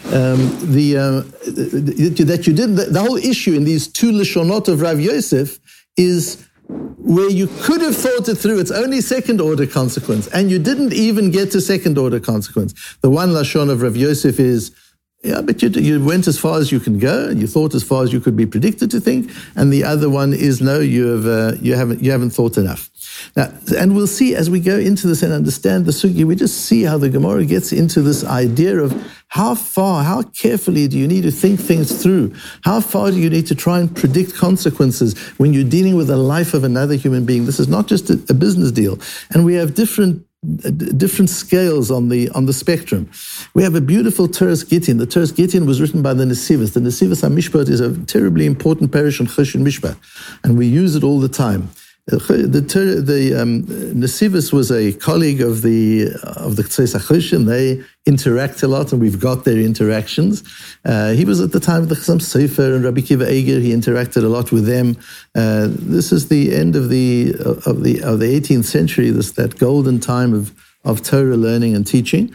Um, 0.06 0.58
the, 0.72 0.98
uh, 0.98 1.22
that 1.46 2.48
you 2.48 2.54
did, 2.54 2.76
the, 2.76 2.86
the, 2.86 3.02
whole 3.02 3.18
issue 3.18 3.54
in 3.54 3.66
these 3.66 3.88
two 3.88 4.12
Lashonot 4.12 4.68
of 4.68 4.82
Rav 4.82 5.00
Yosef 5.00 5.60
is 5.98 6.47
where 6.68 7.30
you 7.30 7.48
could 7.62 7.82
have 7.82 7.96
thought 7.96 8.28
it 8.28 8.36
through, 8.36 8.60
it's 8.60 8.72
only 8.72 9.02
second 9.02 9.40
order 9.40 9.66
consequence, 9.66 10.28
and 10.28 10.52
you 10.52 10.60
didn't 10.60 10.94
even 10.94 11.32
get 11.32 11.52
to 11.52 11.62
second 11.62 11.98
order 11.98 12.20
consequence. 12.20 12.74
The 13.02 13.10
one 13.10 13.30
Lashon 13.30 13.70
of 13.70 13.82
Rav 13.82 13.96
Yosef 13.96 14.40
is, 14.40 14.76
yeah, 15.24 15.42
but 15.42 15.62
you, 15.62 15.70
you 15.70 16.04
went 16.04 16.28
as 16.28 16.38
far 16.38 16.60
as 16.60 16.72
you 16.72 16.80
can 16.80 17.00
go, 17.00 17.30
and 17.30 17.40
you 17.40 17.48
thought 17.48 17.74
as 17.74 17.84
far 17.84 18.04
as 18.04 18.12
you 18.12 18.20
could 18.20 18.36
be 18.36 18.46
predicted 18.46 18.92
to 18.92 19.00
think, 19.00 19.32
and 19.56 19.72
the 19.72 19.84
other 19.84 20.10
one 20.10 20.34
is, 20.34 20.62
no, 20.62 20.80
you, 20.80 21.08
have, 21.08 21.26
uh, 21.26 21.58
you, 21.62 21.76
haven't, 21.76 22.04
you 22.04 22.12
haven't 22.12 22.32
thought 22.32 22.58
enough. 22.58 22.90
Now, 23.36 23.52
and 23.78 23.96
we'll 23.96 24.08
see 24.08 24.36
as 24.36 24.50
we 24.50 24.60
go 24.60 24.78
into 24.78 25.08
this 25.08 25.24
and 25.24 25.32
understand 25.32 25.86
the 25.86 25.92
sugi, 25.92 26.26
we 26.26 26.36
just 26.36 26.66
see 26.66 26.84
how 26.84 26.98
the 26.98 27.10
Gemara 27.10 27.46
gets 27.46 27.72
into 27.72 28.02
this 28.02 28.24
idea 28.26 28.78
of 28.80 28.94
how 29.30 29.56
far, 29.56 30.04
how 30.04 30.22
carefully 30.22 30.88
do 30.88 30.98
you 30.98 31.08
need 31.08 31.24
to 31.24 31.32
think 31.32 31.60
things 31.60 32.02
through? 32.02 32.34
How 32.64 32.80
far 32.80 33.12
do 33.12 33.18
you 33.18 33.30
need 33.30 33.48
to 33.48 33.56
try 33.56 33.80
and 33.80 33.94
predict 33.94 34.36
consequences 34.36 35.18
when 35.38 35.54
you're 35.54 35.64
dealing 35.64 35.96
with 35.96 36.08
the 36.08 36.18
life 36.18 36.54
of 36.54 36.64
another 36.64 36.96
human 36.96 37.26
being? 37.26 37.46
This 37.46 37.60
is 37.60 37.68
not 37.68 37.88
just 37.88 38.10
a, 38.10 38.14
a 38.30 38.34
business 38.34 38.72
deal. 38.72 39.00
And 39.32 39.44
we 39.44 39.56
have 39.56 39.76
different 39.76 40.26
uh, 40.64 40.70
different 40.70 41.30
scales 41.30 41.90
on 41.90 42.10
the 42.10 42.30
on 42.30 42.46
the 42.46 42.54
spectrum. 42.54 43.10
We 43.56 43.64
have 43.64 43.74
a 43.76 43.82
beautiful 43.82 44.28
Toras 44.28 44.70
Gittin. 44.70 44.98
The 44.98 45.08
Toras 45.08 45.36
Gittin 45.36 45.66
was 45.66 45.82
written 45.82 46.04
by 46.04 46.14
the 46.14 46.26
Nesivos. 46.26 46.74
The 46.74 46.80
Nesivos 46.80 47.28
HaMishpat 47.28 47.70
is 47.70 47.80
a 47.80 47.98
terribly 48.06 48.46
important 48.46 48.92
Perush 48.92 49.20
on 49.20 49.26
Choshen 49.28 49.62
Mishpat, 49.62 49.98
and 50.44 50.56
we 50.58 50.68
use 50.68 50.96
it 50.96 51.04
all 51.04 51.20
the 51.20 51.28
time. 51.28 51.70
The, 52.08 53.04
the 53.06 53.42
um, 53.42 53.64
Nesivos 53.64 54.54
was 54.54 54.72
a 54.72 54.94
colleague 54.94 55.42
of 55.42 55.62
the 55.62 56.08
of 56.24 56.56
the 56.56 56.64
Tzei 56.64 57.34
and 57.34 57.50
they 57.50 57.84
interact 58.06 58.64
a 58.64 58.68
lot, 58.70 58.94
and 58.94 59.02
we've 59.02 59.20
got 59.20 59.44
their 59.44 59.60
interactions. 59.60 60.42
Uh, 60.86 61.12
he 61.12 61.26
was 61.26 61.42
at 61.42 61.52
the 61.52 61.60
time 61.60 61.84
of 61.84 61.90
the 61.90 61.96
Chassam 61.96 62.22
Sofer 62.22 62.74
and 62.74 62.86
Rabbi 62.86 63.02
Kiva 63.02 63.30
Eger. 63.30 63.60
He 63.60 63.74
interacted 63.74 64.24
a 64.24 64.30
lot 64.30 64.54
with 64.54 64.66
them. 64.66 64.96
Uh, 65.36 65.68
this 65.70 66.14
is 66.14 66.30
the 66.30 66.56
end 66.56 66.78
of 66.78 66.88
the 66.88 67.34
of 67.66 67.84
the 67.84 68.02
of 68.02 68.22
the 68.22 68.40
18th 68.40 68.64
century. 68.64 69.10
This 69.10 69.32
that 69.32 69.60
golden 69.60 70.00
time 70.00 70.34
of 70.34 70.54
of 70.86 71.04
Torah 71.04 71.36
learning 71.36 71.76
and 71.76 71.86
teaching. 71.86 72.34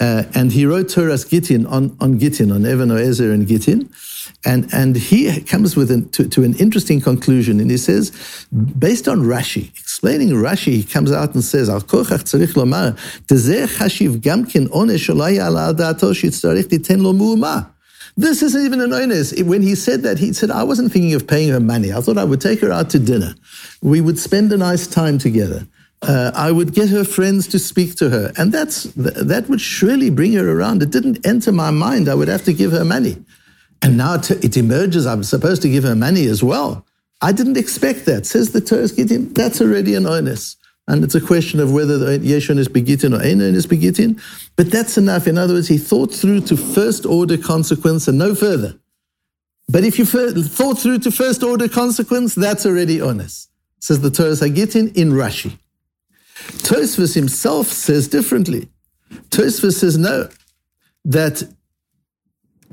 Uh, 0.00 0.24
and 0.34 0.52
he 0.52 0.66
wrote 0.66 0.86
Toras 0.86 1.28
Gittin 1.28 1.66
on, 1.66 1.96
on 2.00 2.18
Gittin, 2.18 2.50
on 2.50 2.66
Even 2.66 2.88
HaEzer 2.88 3.32
and 3.32 3.46
Gittin. 3.46 3.88
And, 4.44 4.72
and 4.72 4.96
he 4.96 5.40
comes 5.42 5.76
with 5.76 5.90
an, 5.90 6.08
to, 6.10 6.28
to, 6.28 6.42
an 6.42 6.54
interesting 6.54 7.00
conclusion. 7.00 7.60
And 7.60 7.70
he 7.70 7.76
says, 7.76 8.10
based 8.78 9.06
on 9.06 9.20
Rashi, 9.20 9.70
explaining 9.78 10.30
Rashi, 10.30 10.72
he 10.72 10.82
comes 10.82 11.12
out 11.12 11.34
and 11.34 11.44
says, 11.44 11.68
Al 11.68 11.80
kochach 11.80 12.24
tzarich 12.24 12.54
lomar, 12.54 12.96
chashiv 13.26 14.18
gamkin 14.18 14.68
onesh. 14.68 15.04
This 18.16 18.42
isn't 18.42 18.64
even 18.64 18.80
an 18.80 18.92
onus. 18.92 19.42
When 19.42 19.62
he 19.62 19.74
said 19.74 20.02
that, 20.02 20.18
he 20.18 20.32
said, 20.32 20.50
I 20.50 20.62
wasn't 20.62 20.92
thinking 20.92 21.14
of 21.14 21.26
paying 21.26 21.48
her 21.50 21.60
money. 21.60 21.92
I 21.92 22.00
thought 22.00 22.16
I 22.16 22.24
would 22.24 22.40
take 22.40 22.60
her 22.60 22.70
out 22.70 22.90
to 22.90 22.98
dinner. 22.98 23.34
We 23.82 24.00
would 24.00 24.18
spend 24.18 24.52
a 24.52 24.56
nice 24.56 24.86
time 24.86 25.18
together. 25.18 25.66
Uh, 26.06 26.30
I 26.34 26.52
would 26.52 26.74
get 26.74 26.90
her 26.90 27.04
friends 27.04 27.48
to 27.48 27.58
speak 27.58 27.96
to 27.96 28.10
her. 28.10 28.32
And 28.36 28.52
that's, 28.52 28.84
that 28.94 29.48
would 29.48 29.60
surely 29.60 30.10
bring 30.10 30.34
her 30.34 30.58
around. 30.58 30.82
It 30.82 30.90
didn't 30.90 31.26
enter 31.26 31.50
my 31.50 31.70
mind 31.70 32.08
I 32.08 32.14
would 32.14 32.28
have 32.28 32.44
to 32.44 32.52
give 32.52 32.72
her 32.72 32.84
money. 32.84 33.16
And 33.82 33.96
now 33.96 34.14
it 34.14 34.56
emerges 34.56 35.06
I'm 35.06 35.24
supposed 35.24 35.62
to 35.62 35.68
give 35.68 35.84
her 35.84 35.94
money 35.94 36.26
as 36.26 36.42
well. 36.42 36.86
I 37.20 37.32
didn't 37.32 37.56
expect 37.56 38.06
that. 38.06 38.26
Says 38.26 38.52
the 38.52 38.60
Torah 38.60 38.88
that's 38.88 39.60
already 39.60 39.94
an 39.94 40.06
onus. 40.06 40.56
And 40.86 41.02
it's 41.02 41.14
a 41.14 41.20
question 41.20 41.60
of 41.60 41.72
whether 41.72 41.96
the 41.96 42.18
Yeshon 42.18 42.58
is 42.58 42.68
begitin 42.68 43.14
or 43.14 43.22
Ein 43.22 43.40
is 43.40 43.66
begitin. 43.66 44.20
But 44.56 44.70
that's 44.70 44.98
enough. 44.98 45.26
In 45.26 45.38
other 45.38 45.54
words, 45.54 45.68
he 45.68 45.78
thought 45.78 46.12
through 46.12 46.42
to 46.42 46.56
first 46.56 47.06
order 47.06 47.38
consequence 47.38 48.06
and 48.08 48.18
no 48.18 48.34
further. 48.34 48.78
But 49.68 49.84
if 49.84 49.98
you 49.98 50.04
thought 50.04 50.78
through 50.78 50.98
to 51.00 51.10
first 51.10 51.42
order 51.42 51.68
consequence, 51.68 52.34
that's 52.34 52.66
already 52.66 53.00
onus. 53.00 53.48
Says 53.80 54.00
the 54.00 54.10
Torah 54.10 54.36
Hagitin 54.36 54.92
in 54.94 55.12
Rashi. 55.12 55.58
Tosfos 56.62 57.14
himself 57.14 57.68
says 57.68 58.08
differently. 58.08 58.68
Tosfos 59.30 59.74
says 59.74 59.98
no, 59.98 60.28
that 61.04 61.42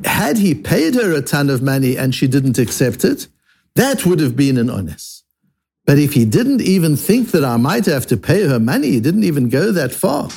had 0.06 0.38
he 0.38 0.56
paid 0.56 0.96
her 0.96 1.14
a 1.14 1.22
ton 1.22 1.50
of 1.50 1.62
money 1.62 1.98
and 1.98 2.16
she 2.16 2.28
didn't 2.28 2.58
accept 2.58 3.04
it, 3.04 3.28
that 3.76 4.06
would 4.06 4.20
have 4.20 4.36
been 4.36 4.58
an 4.58 4.70
onus. 4.70 5.24
But 5.86 6.00
if 6.00 6.14
he 6.14 6.26
didn't 6.26 6.62
even 6.62 6.96
think 6.96 7.32
that 7.32 7.44
I 7.44 7.58
might 7.58 7.86
have 7.86 8.06
to 8.08 8.18
pay 8.18 8.48
her 8.48 8.60
money, 8.60 8.92
he 8.92 9.00
didn't 9.00 9.24
even 9.24 9.50
go 9.50 9.72
that 9.72 9.92
far, 9.92 10.30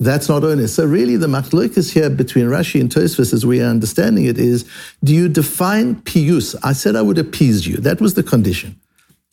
that's 0.00 0.28
not 0.28 0.44
onus. 0.44 0.74
So 0.74 0.84
really 0.84 1.16
the 1.16 1.26
machlokas 1.26 1.92
here 1.92 2.10
between 2.10 2.46
Rashi 2.46 2.80
and 2.80 2.90
Tosfos, 2.90 3.32
as 3.32 3.46
we 3.46 3.62
are 3.62 3.66
understanding 3.66 4.26
it, 4.26 4.38
is 4.38 4.68
do 5.02 5.14
you 5.14 5.28
define 5.28 5.96
pius? 6.02 6.54
I 6.62 6.72
said 6.72 6.96
I 6.96 7.02
would 7.02 7.18
appease 7.18 7.66
you. 7.66 7.76
That 7.76 8.00
was 8.00 8.14
the 8.14 8.22
condition. 8.22 8.80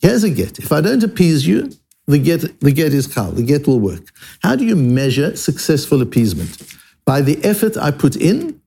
Here's 0.00 0.24
a 0.24 0.30
get. 0.30 0.58
If 0.58 0.72
I 0.72 0.80
don't 0.80 1.02
appease 1.02 1.46
you, 1.46 1.70
the 2.12 2.18
get, 2.18 2.60
the 2.60 2.72
get 2.72 2.92
is 2.92 3.06
kal, 3.06 3.32
the 3.32 3.42
get 3.42 3.66
will 3.66 3.80
work. 3.80 4.04
How 4.42 4.54
do 4.54 4.64
you 4.64 4.76
measure 4.76 5.34
successful 5.34 6.02
appeasement? 6.02 6.62
By 7.04 7.20
the 7.20 7.42
effort 7.44 7.76
I 7.76 7.90
put 7.90 8.16
in 8.16 8.60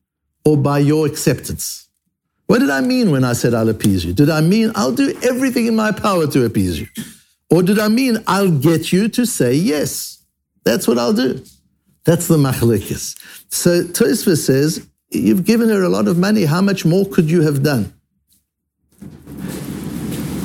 or 0.43 0.57
by 0.57 0.79
your 0.79 1.05
acceptance? 1.05 1.87
What 2.47 2.59
did 2.59 2.69
I 2.69 2.81
mean 2.81 3.11
when 3.11 3.23
I 3.23 3.33
said 3.33 3.53
I'll 3.53 3.69
appease 3.69 4.05
you? 4.05 4.13
Did 4.13 4.29
I 4.29 4.41
mean 4.41 4.71
I'll 4.75 4.91
do 4.91 5.17
everything 5.23 5.65
in 5.67 5.75
my 5.75 5.91
power 5.91 6.27
to 6.27 6.45
appease 6.45 6.79
you? 6.79 6.87
Or 7.49 7.63
did 7.63 7.79
I 7.79 7.87
mean 7.87 8.17
I'll 8.27 8.51
get 8.51 8.91
you 8.91 9.07
to 9.09 9.25
say 9.25 9.53
yes? 9.53 10.23
That's 10.63 10.87
what 10.87 10.97
I'll 10.97 11.13
do. 11.13 11.43
That's 12.03 12.27
the 12.27 12.37
machlekes. 12.37 13.15
So 13.51 13.83
Tosfos 13.83 14.45
says, 14.45 14.87
you've 15.09 15.45
given 15.45 15.69
her 15.69 15.83
a 15.83 15.89
lot 15.89 16.07
of 16.07 16.17
money. 16.17 16.45
How 16.45 16.61
much 16.61 16.85
more 16.85 17.05
could 17.05 17.29
you 17.31 17.41
have 17.41 17.63
done? 17.63 17.93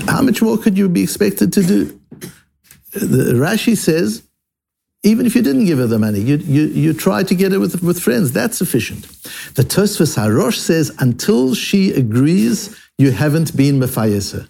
How 0.06 0.22
much 0.22 0.40
more 0.42 0.56
could 0.56 0.78
you 0.78 0.88
be 0.88 1.02
expected 1.02 1.52
to 1.52 1.62
do? 1.62 1.99
The 2.92 3.34
Rashi 3.34 3.76
says, 3.76 4.22
even 5.02 5.24
if 5.24 5.34
you 5.34 5.42
didn't 5.42 5.64
give 5.64 5.78
her 5.78 5.86
the 5.86 5.98
money, 5.98 6.20
you, 6.20 6.36
you, 6.36 6.62
you 6.66 6.92
try 6.92 7.22
to 7.22 7.34
get 7.34 7.52
her 7.52 7.60
with, 7.60 7.82
with 7.82 8.00
friends, 8.00 8.32
that's 8.32 8.58
sufficient. 8.58 9.02
The 9.54 9.62
Tosfos 9.62 10.16
Harosh 10.16 10.58
says, 10.58 10.94
until 10.98 11.54
she 11.54 11.92
agrees, 11.92 12.78
you 12.98 13.12
haven't 13.12 13.56
been 13.56 13.80
Mephayeser. 13.80 14.48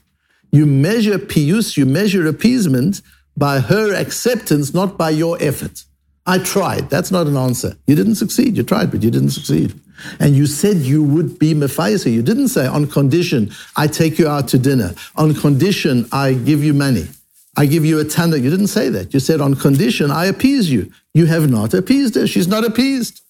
You 0.50 0.66
measure 0.66 1.18
pius, 1.18 1.76
you 1.76 1.86
measure 1.86 2.26
appeasement 2.26 3.00
by 3.36 3.60
her 3.60 3.94
acceptance, 3.94 4.74
not 4.74 4.98
by 4.98 5.10
your 5.10 5.40
effort. 5.40 5.84
I 6.26 6.38
tried. 6.38 6.90
That's 6.90 7.10
not 7.10 7.28
an 7.28 7.36
answer. 7.36 7.76
You 7.86 7.94
didn't 7.94 8.16
succeed. 8.16 8.56
You 8.56 8.64
tried, 8.64 8.90
but 8.90 9.02
you 9.02 9.10
didn't 9.10 9.30
succeed. 9.30 9.78
And 10.18 10.34
you 10.34 10.46
said 10.46 10.78
you 10.78 11.04
would 11.04 11.38
be 11.38 11.54
Mephayeser. 11.54 12.12
You 12.12 12.22
didn't 12.22 12.48
say, 12.48 12.66
on 12.66 12.86
condition, 12.88 13.52
I 13.76 13.86
take 13.86 14.18
you 14.18 14.26
out 14.26 14.48
to 14.48 14.58
dinner. 14.58 14.94
On 15.16 15.34
condition, 15.34 16.08
I 16.10 16.34
give 16.34 16.64
you 16.64 16.74
money. 16.74 17.06
I 17.56 17.66
give 17.66 17.84
you 17.84 17.98
a 17.98 18.04
tender. 18.04 18.36
You 18.36 18.50
didn't 18.50 18.68
say 18.68 18.88
that. 18.90 19.12
You 19.12 19.20
said, 19.20 19.40
on 19.40 19.54
condition, 19.54 20.10
I 20.10 20.26
appease 20.26 20.70
you. 20.70 20.90
You 21.14 21.26
have 21.26 21.50
not 21.50 21.74
appeased 21.74 22.14
her. 22.14 22.26
She's 22.26 22.48
not 22.48 22.64
appeased. 22.64 23.22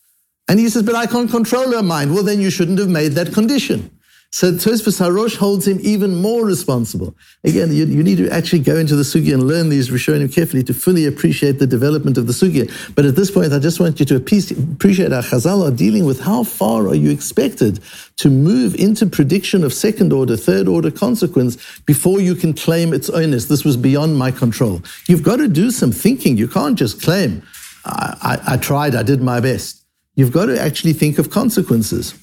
And 0.48 0.58
he 0.58 0.68
says, 0.68 0.82
but 0.82 0.94
I 0.94 1.06
can't 1.06 1.30
control 1.30 1.72
her 1.72 1.82
mind. 1.82 2.12
Well, 2.12 2.24
then 2.24 2.40
you 2.40 2.50
shouldn't 2.50 2.78
have 2.78 2.88
made 2.88 3.12
that 3.12 3.32
condition. 3.32 3.90
So 4.32 4.52
Tosfos 4.52 5.00
Harosh 5.00 5.36
holds 5.36 5.66
him 5.66 5.78
even 5.82 6.14
more 6.14 6.46
responsible. 6.46 7.16
Again, 7.42 7.72
you, 7.72 7.84
you, 7.86 8.04
need 8.04 8.18
to 8.18 8.30
actually 8.30 8.60
go 8.60 8.76
into 8.76 8.94
the 8.94 9.02
sugya 9.02 9.34
and 9.34 9.42
learn 9.42 9.70
these 9.70 9.90
Rishonim 9.90 10.32
carefully 10.32 10.62
to 10.64 10.72
fully 10.72 11.04
appreciate 11.04 11.58
the 11.58 11.66
development 11.66 12.16
of 12.16 12.28
the 12.28 12.32
sugya. 12.32 12.70
But 12.94 13.06
at 13.06 13.16
this 13.16 13.28
point, 13.28 13.52
I 13.52 13.58
just 13.58 13.80
want 13.80 13.98
you 13.98 14.06
to 14.06 14.14
appreciate 14.14 15.12
our 15.12 15.22
Chazal 15.22 15.66
are 15.66 15.74
dealing 15.74 16.04
with 16.04 16.20
how 16.20 16.44
far 16.44 16.86
are 16.86 16.94
you 16.94 17.10
expected 17.10 17.80
to 18.18 18.30
move 18.30 18.76
into 18.76 19.04
prediction 19.04 19.64
of 19.64 19.74
second 19.74 20.12
order, 20.12 20.36
third 20.36 20.68
order 20.68 20.92
consequence 20.92 21.80
before 21.80 22.20
you 22.20 22.36
can 22.36 22.54
claim 22.54 22.94
its 22.94 23.10
onus. 23.10 23.46
This 23.46 23.64
was 23.64 23.76
beyond 23.76 24.16
my 24.16 24.30
control. 24.30 24.80
You've 25.08 25.24
got 25.24 25.36
to 25.36 25.48
do 25.48 25.72
some 25.72 25.90
thinking. 25.90 26.36
You 26.36 26.46
can't 26.46 26.78
just 26.78 27.02
claim, 27.02 27.42
I, 27.84 28.38
I, 28.46 28.54
I 28.54 28.56
tried, 28.58 28.94
I 28.94 29.02
did 29.02 29.22
my 29.22 29.40
best. 29.40 29.84
You've 30.14 30.32
got 30.32 30.46
to 30.46 30.60
actually 30.60 30.92
think 30.92 31.18
of 31.18 31.30
consequences. 31.30 32.14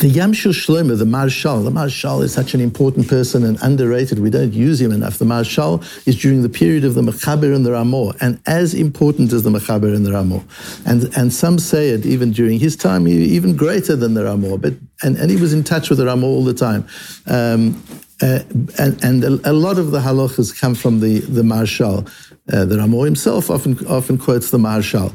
The 0.00 0.08
Yam 0.08 0.32
Shel 0.32 0.52
Shlomo, 0.52 0.98
the 0.98 1.04
Maharshal, 1.04 1.62
the 1.62 1.70
Maharshal 1.70 2.24
is 2.24 2.32
such 2.32 2.54
an 2.54 2.60
important 2.60 3.08
person 3.08 3.44
and 3.44 3.56
underrated. 3.62 4.18
We 4.18 4.30
don't 4.30 4.52
use 4.52 4.80
him 4.80 4.90
enough. 4.90 5.18
The 5.18 5.24
Maharshal 5.24 5.80
is 6.08 6.20
during 6.20 6.42
the 6.42 6.48
period 6.48 6.84
of 6.84 6.94
the 6.94 7.02
Mechaber 7.02 7.54
and 7.54 7.64
the 7.64 7.70
Ramor, 7.70 8.16
and 8.20 8.40
as 8.46 8.74
important 8.74 9.32
as 9.32 9.44
the 9.44 9.50
Mechaber 9.50 9.94
and 9.94 10.04
the 10.04 10.10
Ramor. 10.10 10.42
And, 10.86 11.16
and 11.16 11.32
some 11.32 11.58
say 11.60 11.90
it 11.90 12.04
even 12.04 12.32
during 12.32 12.58
his 12.58 12.74
time, 12.74 13.06
even 13.06 13.54
greater 13.54 13.94
than 13.94 14.14
the 14.14 14.22
Ramor. 14.22 14.60
But, 14.60 14.74
and, 15.02 15.16
and 15.16 15.30
he 15.30 15.36
was 15.36 15.52
in 15.52 15.62
touch 15.62 15.88
with 15.88 15.98
the 15.98 16.06
Ramor 16.06 16.24
all 16.24 16.44
the 16.44 16.54
time. 16.54 16.86
Um, 17.28 17.80
uh, 18.20 18.40
and, 18.78 19.04
and 19.04 19.24
a, 19.24 19.50
a, 19.50 19.52
lot 19.52 19.78
of 19.78 19.90
the 19.90 19.98
halachas 19.98 20.58
come 20.58 20.74
from 20.74 21.00
the, 21.00 21.20
the 21.20 21.42
Maharshal. 21.42 22.08
Uh, 22.52 22.64
the 22.64 22.76
Ramor 22.76 23.04
himself 23.04 23.50
often 23.50 23.78
often 23.86 24.18
quotes 24.18 24.50
the 24.50 24.58
Maharshal. 24.58 25.12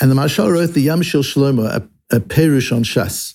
And 0.00 0.10
the 0.10 0.14
Maharshal 0.14 0.52
wrote 0.52 0.74
the 0.74 0.82
Yam 0.82 1.02
Shel 1.02 1.22
Shlomo, 1.22 1.66
a, 1.66 1.88
a 2.14 2.20
Perush 2.20 2.70
on 2.70 2.84
Shas 2.84 3.34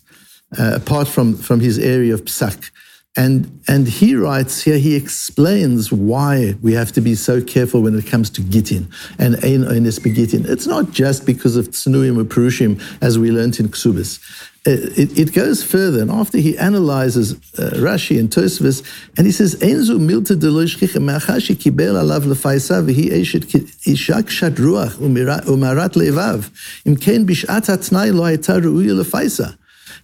apart 0.57 1.07
from, 1.07 1.35
from 1.35 1.59
his 1.59 1.79
area 1.79 2.13
of 2.13 2.25
psak. 2.25 2.71
And, 3.15 3.61
and 3.67 3.87
he 3.87 4.15
writes 4.15 4.63
here, 4.63 4.79
he 4.79 4.95
explains 4.95 5.91
why 5.91 6.55
we 6.63 6.73
have 6.73 6.91
to 6.93 7.01
be 7.01 7.13
so 7.13 7.43
careful 7.43 7.83
when 7.83 7.97
it 7.97 8.07
comes 8.07 8.31
to 8.31 8.41
gittin 8.41 8.89
and 9.19 9.35
ein 9.35 9.63
oines 9.65 9.99
begittin. 9.99 10.49
It's 10.49 10.65
not 10.65 10.91
just 10.91 11.23
because 11.23 11.55
of 11.55 11.69
tsnuim 11.69 12.19
or 12.19 12.23
perushim, 12.23 12.81
as 13.01 13.19
we 13.19 13.29
learned 13.29 13.59
in 13.59 13.67
Ksubis. 13.67 14.19
It, 14.65 15.19
it, 15.19 15.33
goes 15.33 15.61
further, 15.61 16.01
and 16.01 16.09
after 16.09 16.37
he 16.37 16.57
analyzes 16.57 17.33
uh, 17.59 17.71
Rashi 17.75 18.17
and 18.17 18.29
Tosfos, 18.29 18.81
and 19.17 19.27
he 19.27 19.33
says, 19.33 19.55
"Enzu 19.55 19.99
milta 19.99 20.39
deloishchich 20.39 20.99
me'achashi 21.01 21.55
kibel 21.57 21.95
alav 22.01 22.21
lefaisa 22.21 22.81
v'hi 22.81 23.11
eshet 23.11 23.43
ishak 23.85 24.29
shat 24.29 24.53
ruach 24.53 24.93
umarat 24.93 25.95
levav 25.95 26.49
im 26.85 26.95
ken 26.95 27.27
bishat 27.27 27.91
lo 27.91 28.23
hayta 28.23 28.61
ru'uya 28.61 29.03
lefaisa." 29.03 29.57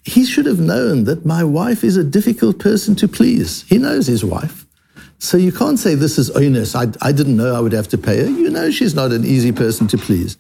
He 0.04 0.26
should 0.26 0.46
have 0.46 0.60
known 0.60 1.04
that 1.06 1.26
my 1.26 1.44
wife 1.44 1.84
is 1.84 1.98
a 1.98 2.04
difficult 2.04 2.60
person 2.60 2.96
to 2.96 3.08
please. 3.08 3.64
He 3.64 3.78
knows 3.78 4.08
his 4.08 4.24
wife. 4.24 4.66
So 5.22 5.36
you 5.36 5.52
can't 5.52 5.78
say 5.78 5.96
this 5.96 6.18
is 6.18 6.30
onus. 6.32 6.76
I, 6.76 6.88
I 7.02 7.12
didn't 7.12 7.36
know 7.36 7.54
I 7.54 7.60
would 7.60 7.74
have 7.74 7.90
to 7.90 7.98
pay 7.98 8.20
her. 8.20 8.30
You 8.30 8.50
know 8.50 8.72
she's 8.72 8.96
not 8.96 9.12
an 9.12 9.26
easy 9.26 9.52
person 9.52 9.86
to 9.90 9.98
please. 9.98 10.38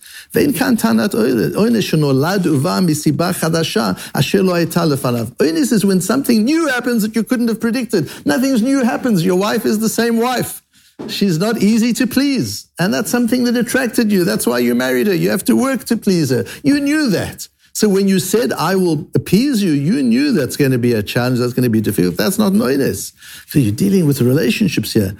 Onus 5.42 5.72
is 5.74 5.86
when 5.86 6.00
something 6.00 6.46
new 6.46 6.68
happens 6.70 7.02
that 7.02 7.14
you 7.14 7.26
couldn't 7.26 7.50
have 7.50 7.60
predicted. 7.60 8.10
Nothing 8.26 8.54
new 8.64 8.82
happens. 8.84 9.26
Your 9.26 9.36
wife 9.36 9.66
is 9.66 9.80
the 9.80 9.90
same 9.90 10.18
wife. 10.18 10.62
She's 11.10 11.38
not 11.40 11.62
easy 11.62 11.92
to 11.94 12.08
please. 12.08 12.70
And 12.80 12.94
that's 12.94 13.12
something 13.12 13.44
that 13.46 13.58
attracted 13.58 14.12
you. 14.12 14.24
That's 14.24 14.48
why 14.48 14.60
you 14.60 14.76
married 14.76 15.08
her. 15.08 15.14
You 15.14 15.30
have 15.30 15.44
to 15.46 15.56
work 15.56 15.84
to 15.86 15.98
please 15.98 16.30
her. 16.30 16.46
You 16.64 16.80
knew 16.80 17.10
that. 17.10 17.50
So 17.74 17.88
when 17.88 18.08
you 18.08 18.20
said, 18.20 18.52
I 18.54 18.76
will 18.76 19.10
appease 19.16 19.64
you, 19.64 19.72
you 19.72 20.02
knew 20.04 20.32
that's 20.32 20.58
going 20.58 20.72
to 20.72 20.78
be 20.78 20.94
a 20.94 21.04
challenge, 21.04 21.40
that's 21.40 21.54
going 21.54 21.64
to 21.64 21.70
be 21.70 21.82
difficult. 21.82 22.18
That's 22.18 22.38
not 22.38 22.54
noines. 22.54 23.14
So 23.48 23.60
you're 23.60 23.72
dealing 23.76 24.06
with 24.06 24.22
relationships 24.22 24.94
here. 24.94 25.16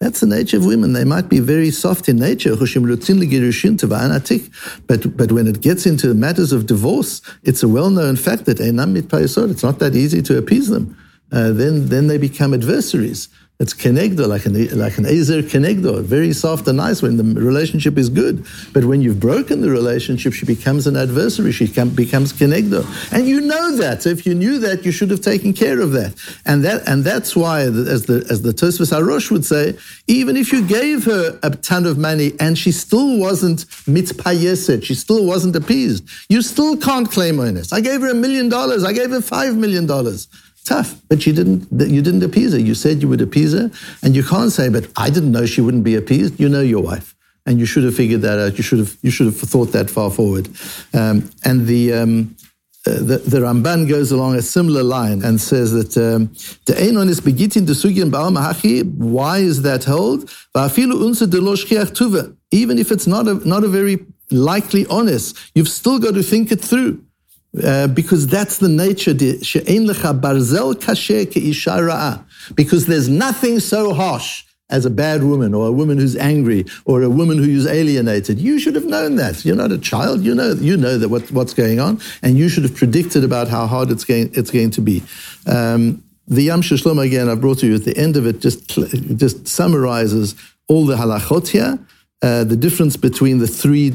That's 0.00 0.20
the 0.20 0.26
nature 0.26 0.56
of 0.56 0.66
women. 0.66 0.92
They 0.92 1.04
might 1.04 1.28
be 1.28 1.38
very 1.38 1.70
soft 1.70 2.08
in 2.08 2.16
nature, 2.16 2.56
but, 2.56 2.66
but 5.16 5.32
when 5.32 5.46
it 5.46 5.60
gets 5.60 5.86
into 5.86 6.12
matters 6.14 6.52
of 6.52 6.66
divorce, 6.66 7.22
it's 7.44 7.62
a 7.62 7.68
well-known 7.68 8.16
fact 8.16 8.44
that 8.46 8.58
it's 8.60 9.62
not 9.62 9.78
that 9.78 9.94
easy 9.94 10.20
to 10.22 10.36
appease 10.36 10.68
them. 10.68 10.96
Uh, 11.32 11.52
then, 11.52 11.88
then 11.88 12.08
they 12.08 12.18
become 12.18 12.52
adversaries. 12.52 13.28
It's 13.60 13.72
kenegdo, 13.72 14.26
like 14.26 14.46
an, 14.46 14.54
like 14.76 14.98
an 14.98 15.06
ezer 15.06 15.40
kenegdo, 15.40 16.02
very 16.02 16.32
soft 16.32 16.66
and 16.66 16.76
nice 16.76 17.02
when 17.02 17.16
the 17.16 17.40
relationship 17.40 17.96
is 17.96 18.08
good. 18.08 18.44
But 18.72 18.84
when 18.84 19.00
you've 19.00 19.20
broken 19.20 19.60
the 19.60 19.70
relationship, 19.70 20.32
she 20.32 20.44
becomes 20.44 20.88
an 20.88 20.96
adversary, 20.96 21.52
she 21.52 21.66
becomes 21.66 22.32
kenegdo. 22.32 22.84
And 23.12 23.28
you 23.28 23.40
know 23.40 23.76
that. 23.76 24.02
So 24.02 24.10
if 24.10 24.26
you 24.26 24.34
knew 24.34 24.58
that, 24.58 24.84
you 24.84 24.90
should 24.90 25.08
have 25.10 25.20
taken 25.20 25.52
care 25.52 25.80
of 25.80 25.92
that. 25.92 26.14
And 26.44 26.64
that 26.64 26.82
and 26.88 27.04
that's 27.04 27.36
why, 27.36 27.60
as 27.60 28.06
the, 28.06 28.26
as 28.28 28.42
the 28.42 28.50
Tosfos 28.50 28.90
Harosh 28.90 29.30
would 29.30 29.44
say, 29.44 29.78
even 30.08 30.36
if 30.36 30.52
you 30.52 30.66
gave 30.66 31.04
her 31.04 31.38
a 31.44 31.50
ton 31.50 31.86
of 31.86 31.96
money 31.96 32.32
and 32.40 32.58
she 32.58 32.72
still 32.72 33.18
wasn't 33.20 33.66
mitpayeset, 33.86 34.82
she 34.82 34.96
still 34.96 35.24
wasn't 35.24 35.54
appeased, 35.54 36.08
you 36.28 36.42
still 36.42 36.76
can't 36.76 37.08
claim 37.08 37.38
onus. 37.38 37.72
I 37.72 37.80
gave 37.80 38.00
her 38.00 38.10
a 38.10 38.14
million 38.14 38.48
dollars, 38.48 38.82
I 38.82 38.92
gave 38.92 39.10
her 39.10 39.20
five 39.20 39.56
million 39.56 39.86
dollars 39.86 40.26
tough. 40.64 41.00
But 41.08 41.26
you 41.26 41.32
didn't, 41.32 41.68
you 41.70 42.02
didn't 42.02 42.22
appease 42.22 42.52
her. 42.52 42.58
You 42.58 42.74
said 42.74 43.02
you 43.02 43.08
would 43.08 43.20
appease 43.20 43.52
her. 43.52 43.70
And 44.02 44.16
you 44.16 44.24
can't 44.24 44.50
say, 44.50 44.68
but 44.68 44.88
I 44.96 45.10
didn't 45.10 45.32
know 45.32 45.46
she 45.46 45.60
wouldn't 45.60 45.84
be 45.84 45.94
appeased. 45.94 46.40
You 46.40 46.48
know 46.48 46.60
your 46.60 46.82
wife. 46.82 47.14
And 47.46 47.60
you 47.60 47.66
should 47.66 47.84
have 47.84 47.94
figured 47.94 48.22
that 48.22 48.38
out. 48.38 48.56
You 48.56 48.64
should 48.64 48.78
have, 48.78 48.96
you 49.02 49.10
should 49.10 49.26
have 49.26 49.36
thought 49.36 49.72
that 49.72 49.90
far 49.90 50.10
forward. 50.10 50.48
Um, 50.94 51.30
and 51.44 51.66
the, 51.66 51.92
um, 51.92 52.36
uh, 52.86 52.92
the, 52.92 53.18
the, 53.18 53.38
Ramban 53.38 53.88
goes 53.88 54.12
along 54.12 54.34
a 54.34 54.42
similar 54.42 54.82
line 54.82 55.22
and 55.24 55.40
says 55.40 55.72
that 55.72 55.96
um, 55.96 56.26
the 56.66 56.74
Einon 56.74 57.08
is 57.08 57.20
begitin 57.20 57.64
de 57.64 57.72
sugien 57.72 58.10
mahachi. 58.10 58.84
Why 58.96 59.38
is 59.38 59.62
that 59.62 59.84
held? 59.84 60.30
Even 62.50 62.78
if 62.78 62.90
it's 62.92 63.06
not 63.06 63.26
a, 63.26 63.48
not 63.48 63.64
a 63.64 63.68
very 63.68 64.04
likely 64.30 64.86
onus, 64.86 65.34
you've 65.54 65.68
still 65.68 65.98
got 65.98 66.14
to 66.14 66.22
think 66.22 66.52
it 66.52 66.60
through. 66.60 67.02
Uh, 67.62 67.86
because 67.86 68.26
that's 68.26 68.58
the 68.58 68.68
nature. 68.68 69.14
Because 72.54 72.86
there's 72.86 73.08
nothing 73.08 73.60
so 73.60 73.94
harsh 73.94 74.44
as 74.70 74.84
a 74.84 74.90
bad 74.90 75.22
woman 75.22 75.54
or 75.54 75.68
a 75.68 75.72
woman 75.72 75.98
who's 75.98 76.16
angry 76.16 76.64
or 76.84 77.02
a 77.02 77.10
woman 77.10 77.38
who's 77.38 77.66
alienated. 77.66 78.40
You 78.40 78.58
should 78.58 78.74
have 78.74 78.86
known 78.86 79.16
that. 79.16 79.44
You're 79.44 79.56
not 79.56 79.70
a 79.70 79.78
child. 79.78 80.22
You 80.22 80.34
know 80.34 80.54
you 80.54 80.76
know 80.76 80.98
that 80.98 81.08
what, 81.08 81.30
what's 81.30 81.54
going 81.54 81.78
on, 81.78 82.00
and 82.22 82.36
you 82.36 82.48
should 82.48 82.64
have 82.64 82.74
predicted 82.74 83.22
about 83.24 83.48
how 83.48 83.66
hard 83.66 83.90
it's 83.90 84.04
going 84.04 84.30
it's 84.34 84.50
going 84.50 84.70
to 84.70 84.80
be. 84.80 85.02
Um, 85.46 86.02
the 86.26 86.42
Yam 86.42 86.62
Shlomo 86.62 87.04
again 87.04 87.28
I've 87.28 87.40
brought 87.40 87.58
to 87.58 87.66
you 87.66 87.74
at 87.74 87.84
the 87.84 87.96
end 87.96 88.16
of 88.16 88.26
it 88.26 88.40
just 88.40 88.66
just 89.16 89.46
summarizes 89.46 90.34
all 90.66 90.86
the 90.86 90.96
halachot 90.96 91.48
here, 91.48 91.78
uh, 92.22 92.44
the 92.44 92.56
difference 92.56 92.96
between 92.96 93.38
the 93.38 93.46
three 93.46 93.92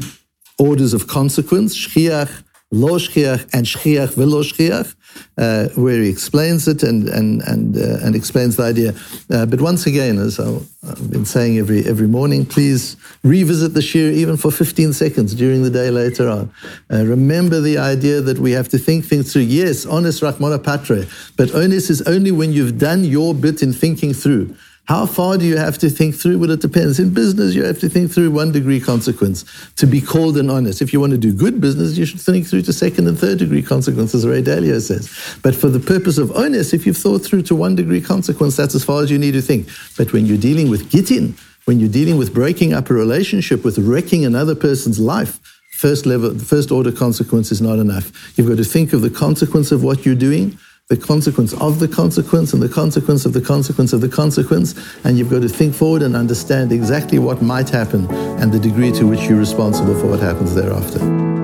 orders 0.59 0.93
of 0.93 1.07
consequence, 1.07 1.75
shchiach, 1.75 2.43
lo 2.71 2.99
shchiach 2.99 3.49
and 3.53 3.65
shchiach 3.65 4.13
velo 4.13 4.43
shchiach, 4.43 4.95
uh, 5.37 5.69
where 5.75 6.01
he 6.01 6.09
explains 6.09 6.67
it 6.67 6.83
and 6.83 7.09
and 7.09 7.41
and 7.41 7.75
uh, 7.75 8.05
and 8.05 8.15
explains 8.15 8.57
the 8.57 8.63
idea. 8.63 8.93
Uh, 9.29 9.45
but 9.45 9.59
once 9.59 9.87
again, 9.87 10.19
as 10.19 10.39
i 10.39 10.45
have 10.87 11.11
been 11.11 11.25
saying 11.25 11.57
every 11.57 11.85
every 11.85 12.07
morning, 12.07 12.45
please 12.45 12.95
revisit 13.23 13.73
the 13.73 13.81
shir 13.81 14.11
even 14.11 14.37
for 14.37 14.51
15 14.51 14.93
seconds 14.93 15.33
during 15.33 15.63
the 15.63 15.69
day 15.69 15.89
later 15.89 16.29
on. 16.29 16.51
Uh, 16.91 17.03
remember 17.05 17.59
the 17.59 17.77
idea 17.77 18.21
that 18.21 18.37
we 18.37 18.51
have 18.51 18.69
to 18.69 18.77
think 18.77 19.05
things 19.05 19.33
through. 19.33 19.43
Yes, 19.43 19.85
onus 19.85 20.21
rachmana 20.21 20.63
patre, 20.63 21.05
but 21.37 21.53
onus 21.55 21.89
is 21.89 22.01
only 22.03 22.31
when 22.31 22.53
you've 22.53 22.77
done 22.77 23.03
your 23.03 23.33
bit 23.33 23.63
in 23.63 23.73
thinking 23.73 24.13
through. 24.13 24.55
How 24.89 25.05
far 25.05 25.37
do 25.37 25.45
you 25.45 25.55
have 25.55 25.77
to 25.77 25.89
think 25.91 26.15
through? 26.15 26.39
Well, 26.39 26.49
it 26.49 26.61
depends. 26.61 26.99
In 26.99 27.13
business, 27.13 27.53
you 27.53 27.63
have 27.63 27.77
to 27.81 27.89
think 27.89 28.11
through 28.11 28.31
one 28.31 28.51
degree 28.51 28.79
consequence 28.79 29.45
to 29.75 29.85
be 29.85 30.01
called 30.01 30.35
an 30.37 30.49
onus. 30.49 30.81
If 30.81 30.93
you 30.93 30.99
want 30.99 31.11
to 31.11 31.17
do 31.19 31.31
good 31.31 31.61
business, 31.61 31.95
you 31.95 32.07
should 32.07 32.19
think 32.19 32.47
through 32.47 32.63
to 32.63 32.73
second 32.73 33.07
and 33.07 33.15
third 33.15 33.37
degree 33.37 33.61
consequences, 33.61 34.25
Ray 34.25 34.41
Dalio 34.41 34.81
says. 34.81 35.37
But 35.43 35.53
for 35.53 35.69
the 35.69 35.79
purpose 35.79 36.17
of 36.17 36.31
onus, 36.31 36.73
if 36.73 36.87
you've 36.87 36.97
thought 36.97 37.19
through 37.19 37.43
to 37.43 37.55
one 37.55 37.75
degree 37.75 38.01
consequence, 38.01 38.57
that's 38.57 38.73
as 38.73 38.83
far 38.83 39.03
as 39.03 39.11
you 39.11 39.19
need 39.19 39.33
to 39.33 39.43
think. 39.43 39.67
But 39.95 40.11
when 40.11 40.25
you're 40.25 40.39
dealing 40.39 40.71
with 40.71 40.89
gittin, 40.89 41.37
when 41.65 41.79
you're 41.79 41.87
dealing 41.87 42.17
with 42.17 42.33
breaking 42.33 42.73
up 42.73 42.89
a 42.89 42.95
relationship, 42.95 43.63
with 43.63 43.77
wrecking 43.77 44.25
another 44.25 44.55
person's 44.55 44.99
life, 44.99 45.39
first 45.69 46.07
level, 46.07 46.33
first 46.39 46.71
order 46.71 46.91
consequence 46.91 47.51
is 47.51 47.61
not 47.61 47.77
enough. 47.77 48.11
You've 48.39 48.47
got 48.47 48.57
to 48.57 48.63
think 48.63 48.93
of 48.93 49.01
the 49.01 49.11
consequence 49.11 49.71
of 49.71 49.83
what 49.83 50.03
you're 50.03 50.15
doing 50.15 50.57
the 50.89 50.97
consequence 50.97 51.53
of 51.61 51.77
the 51.77 51.87
consequence 51.87 52.51
and 52.51 52.63
the 52.63 52.67
consequence 52.67 53.23
of 53.23 53.31
the 53.31 53.41
consequence 53.41 53.93
of 53.93 54.01
the 54.01 54.09
consequence, 54.09 54.73
and 55.03 55.19
you've 55.19 55.29
got 55.29 55.43
to 55.43 55.47
think 55.47 55.75
forward 55.75 56.01
and 56.01 56.15
understand 56.15 56.71
exactly 56.71 57.19
what 57.19 57.43
might 57.43 57.69
happen 57.69 58.09
and 58.41 58.51
the 58.51 58.57
degree 58.57 58.91
to 58.91 59.05
which 59.05 59.21
you're 59.29 59.37
responsible 59.37 59.93
for 59.99 60.07
what 60.07 60.19
happens 60.19 60.55
thereafter. 60.55 61.38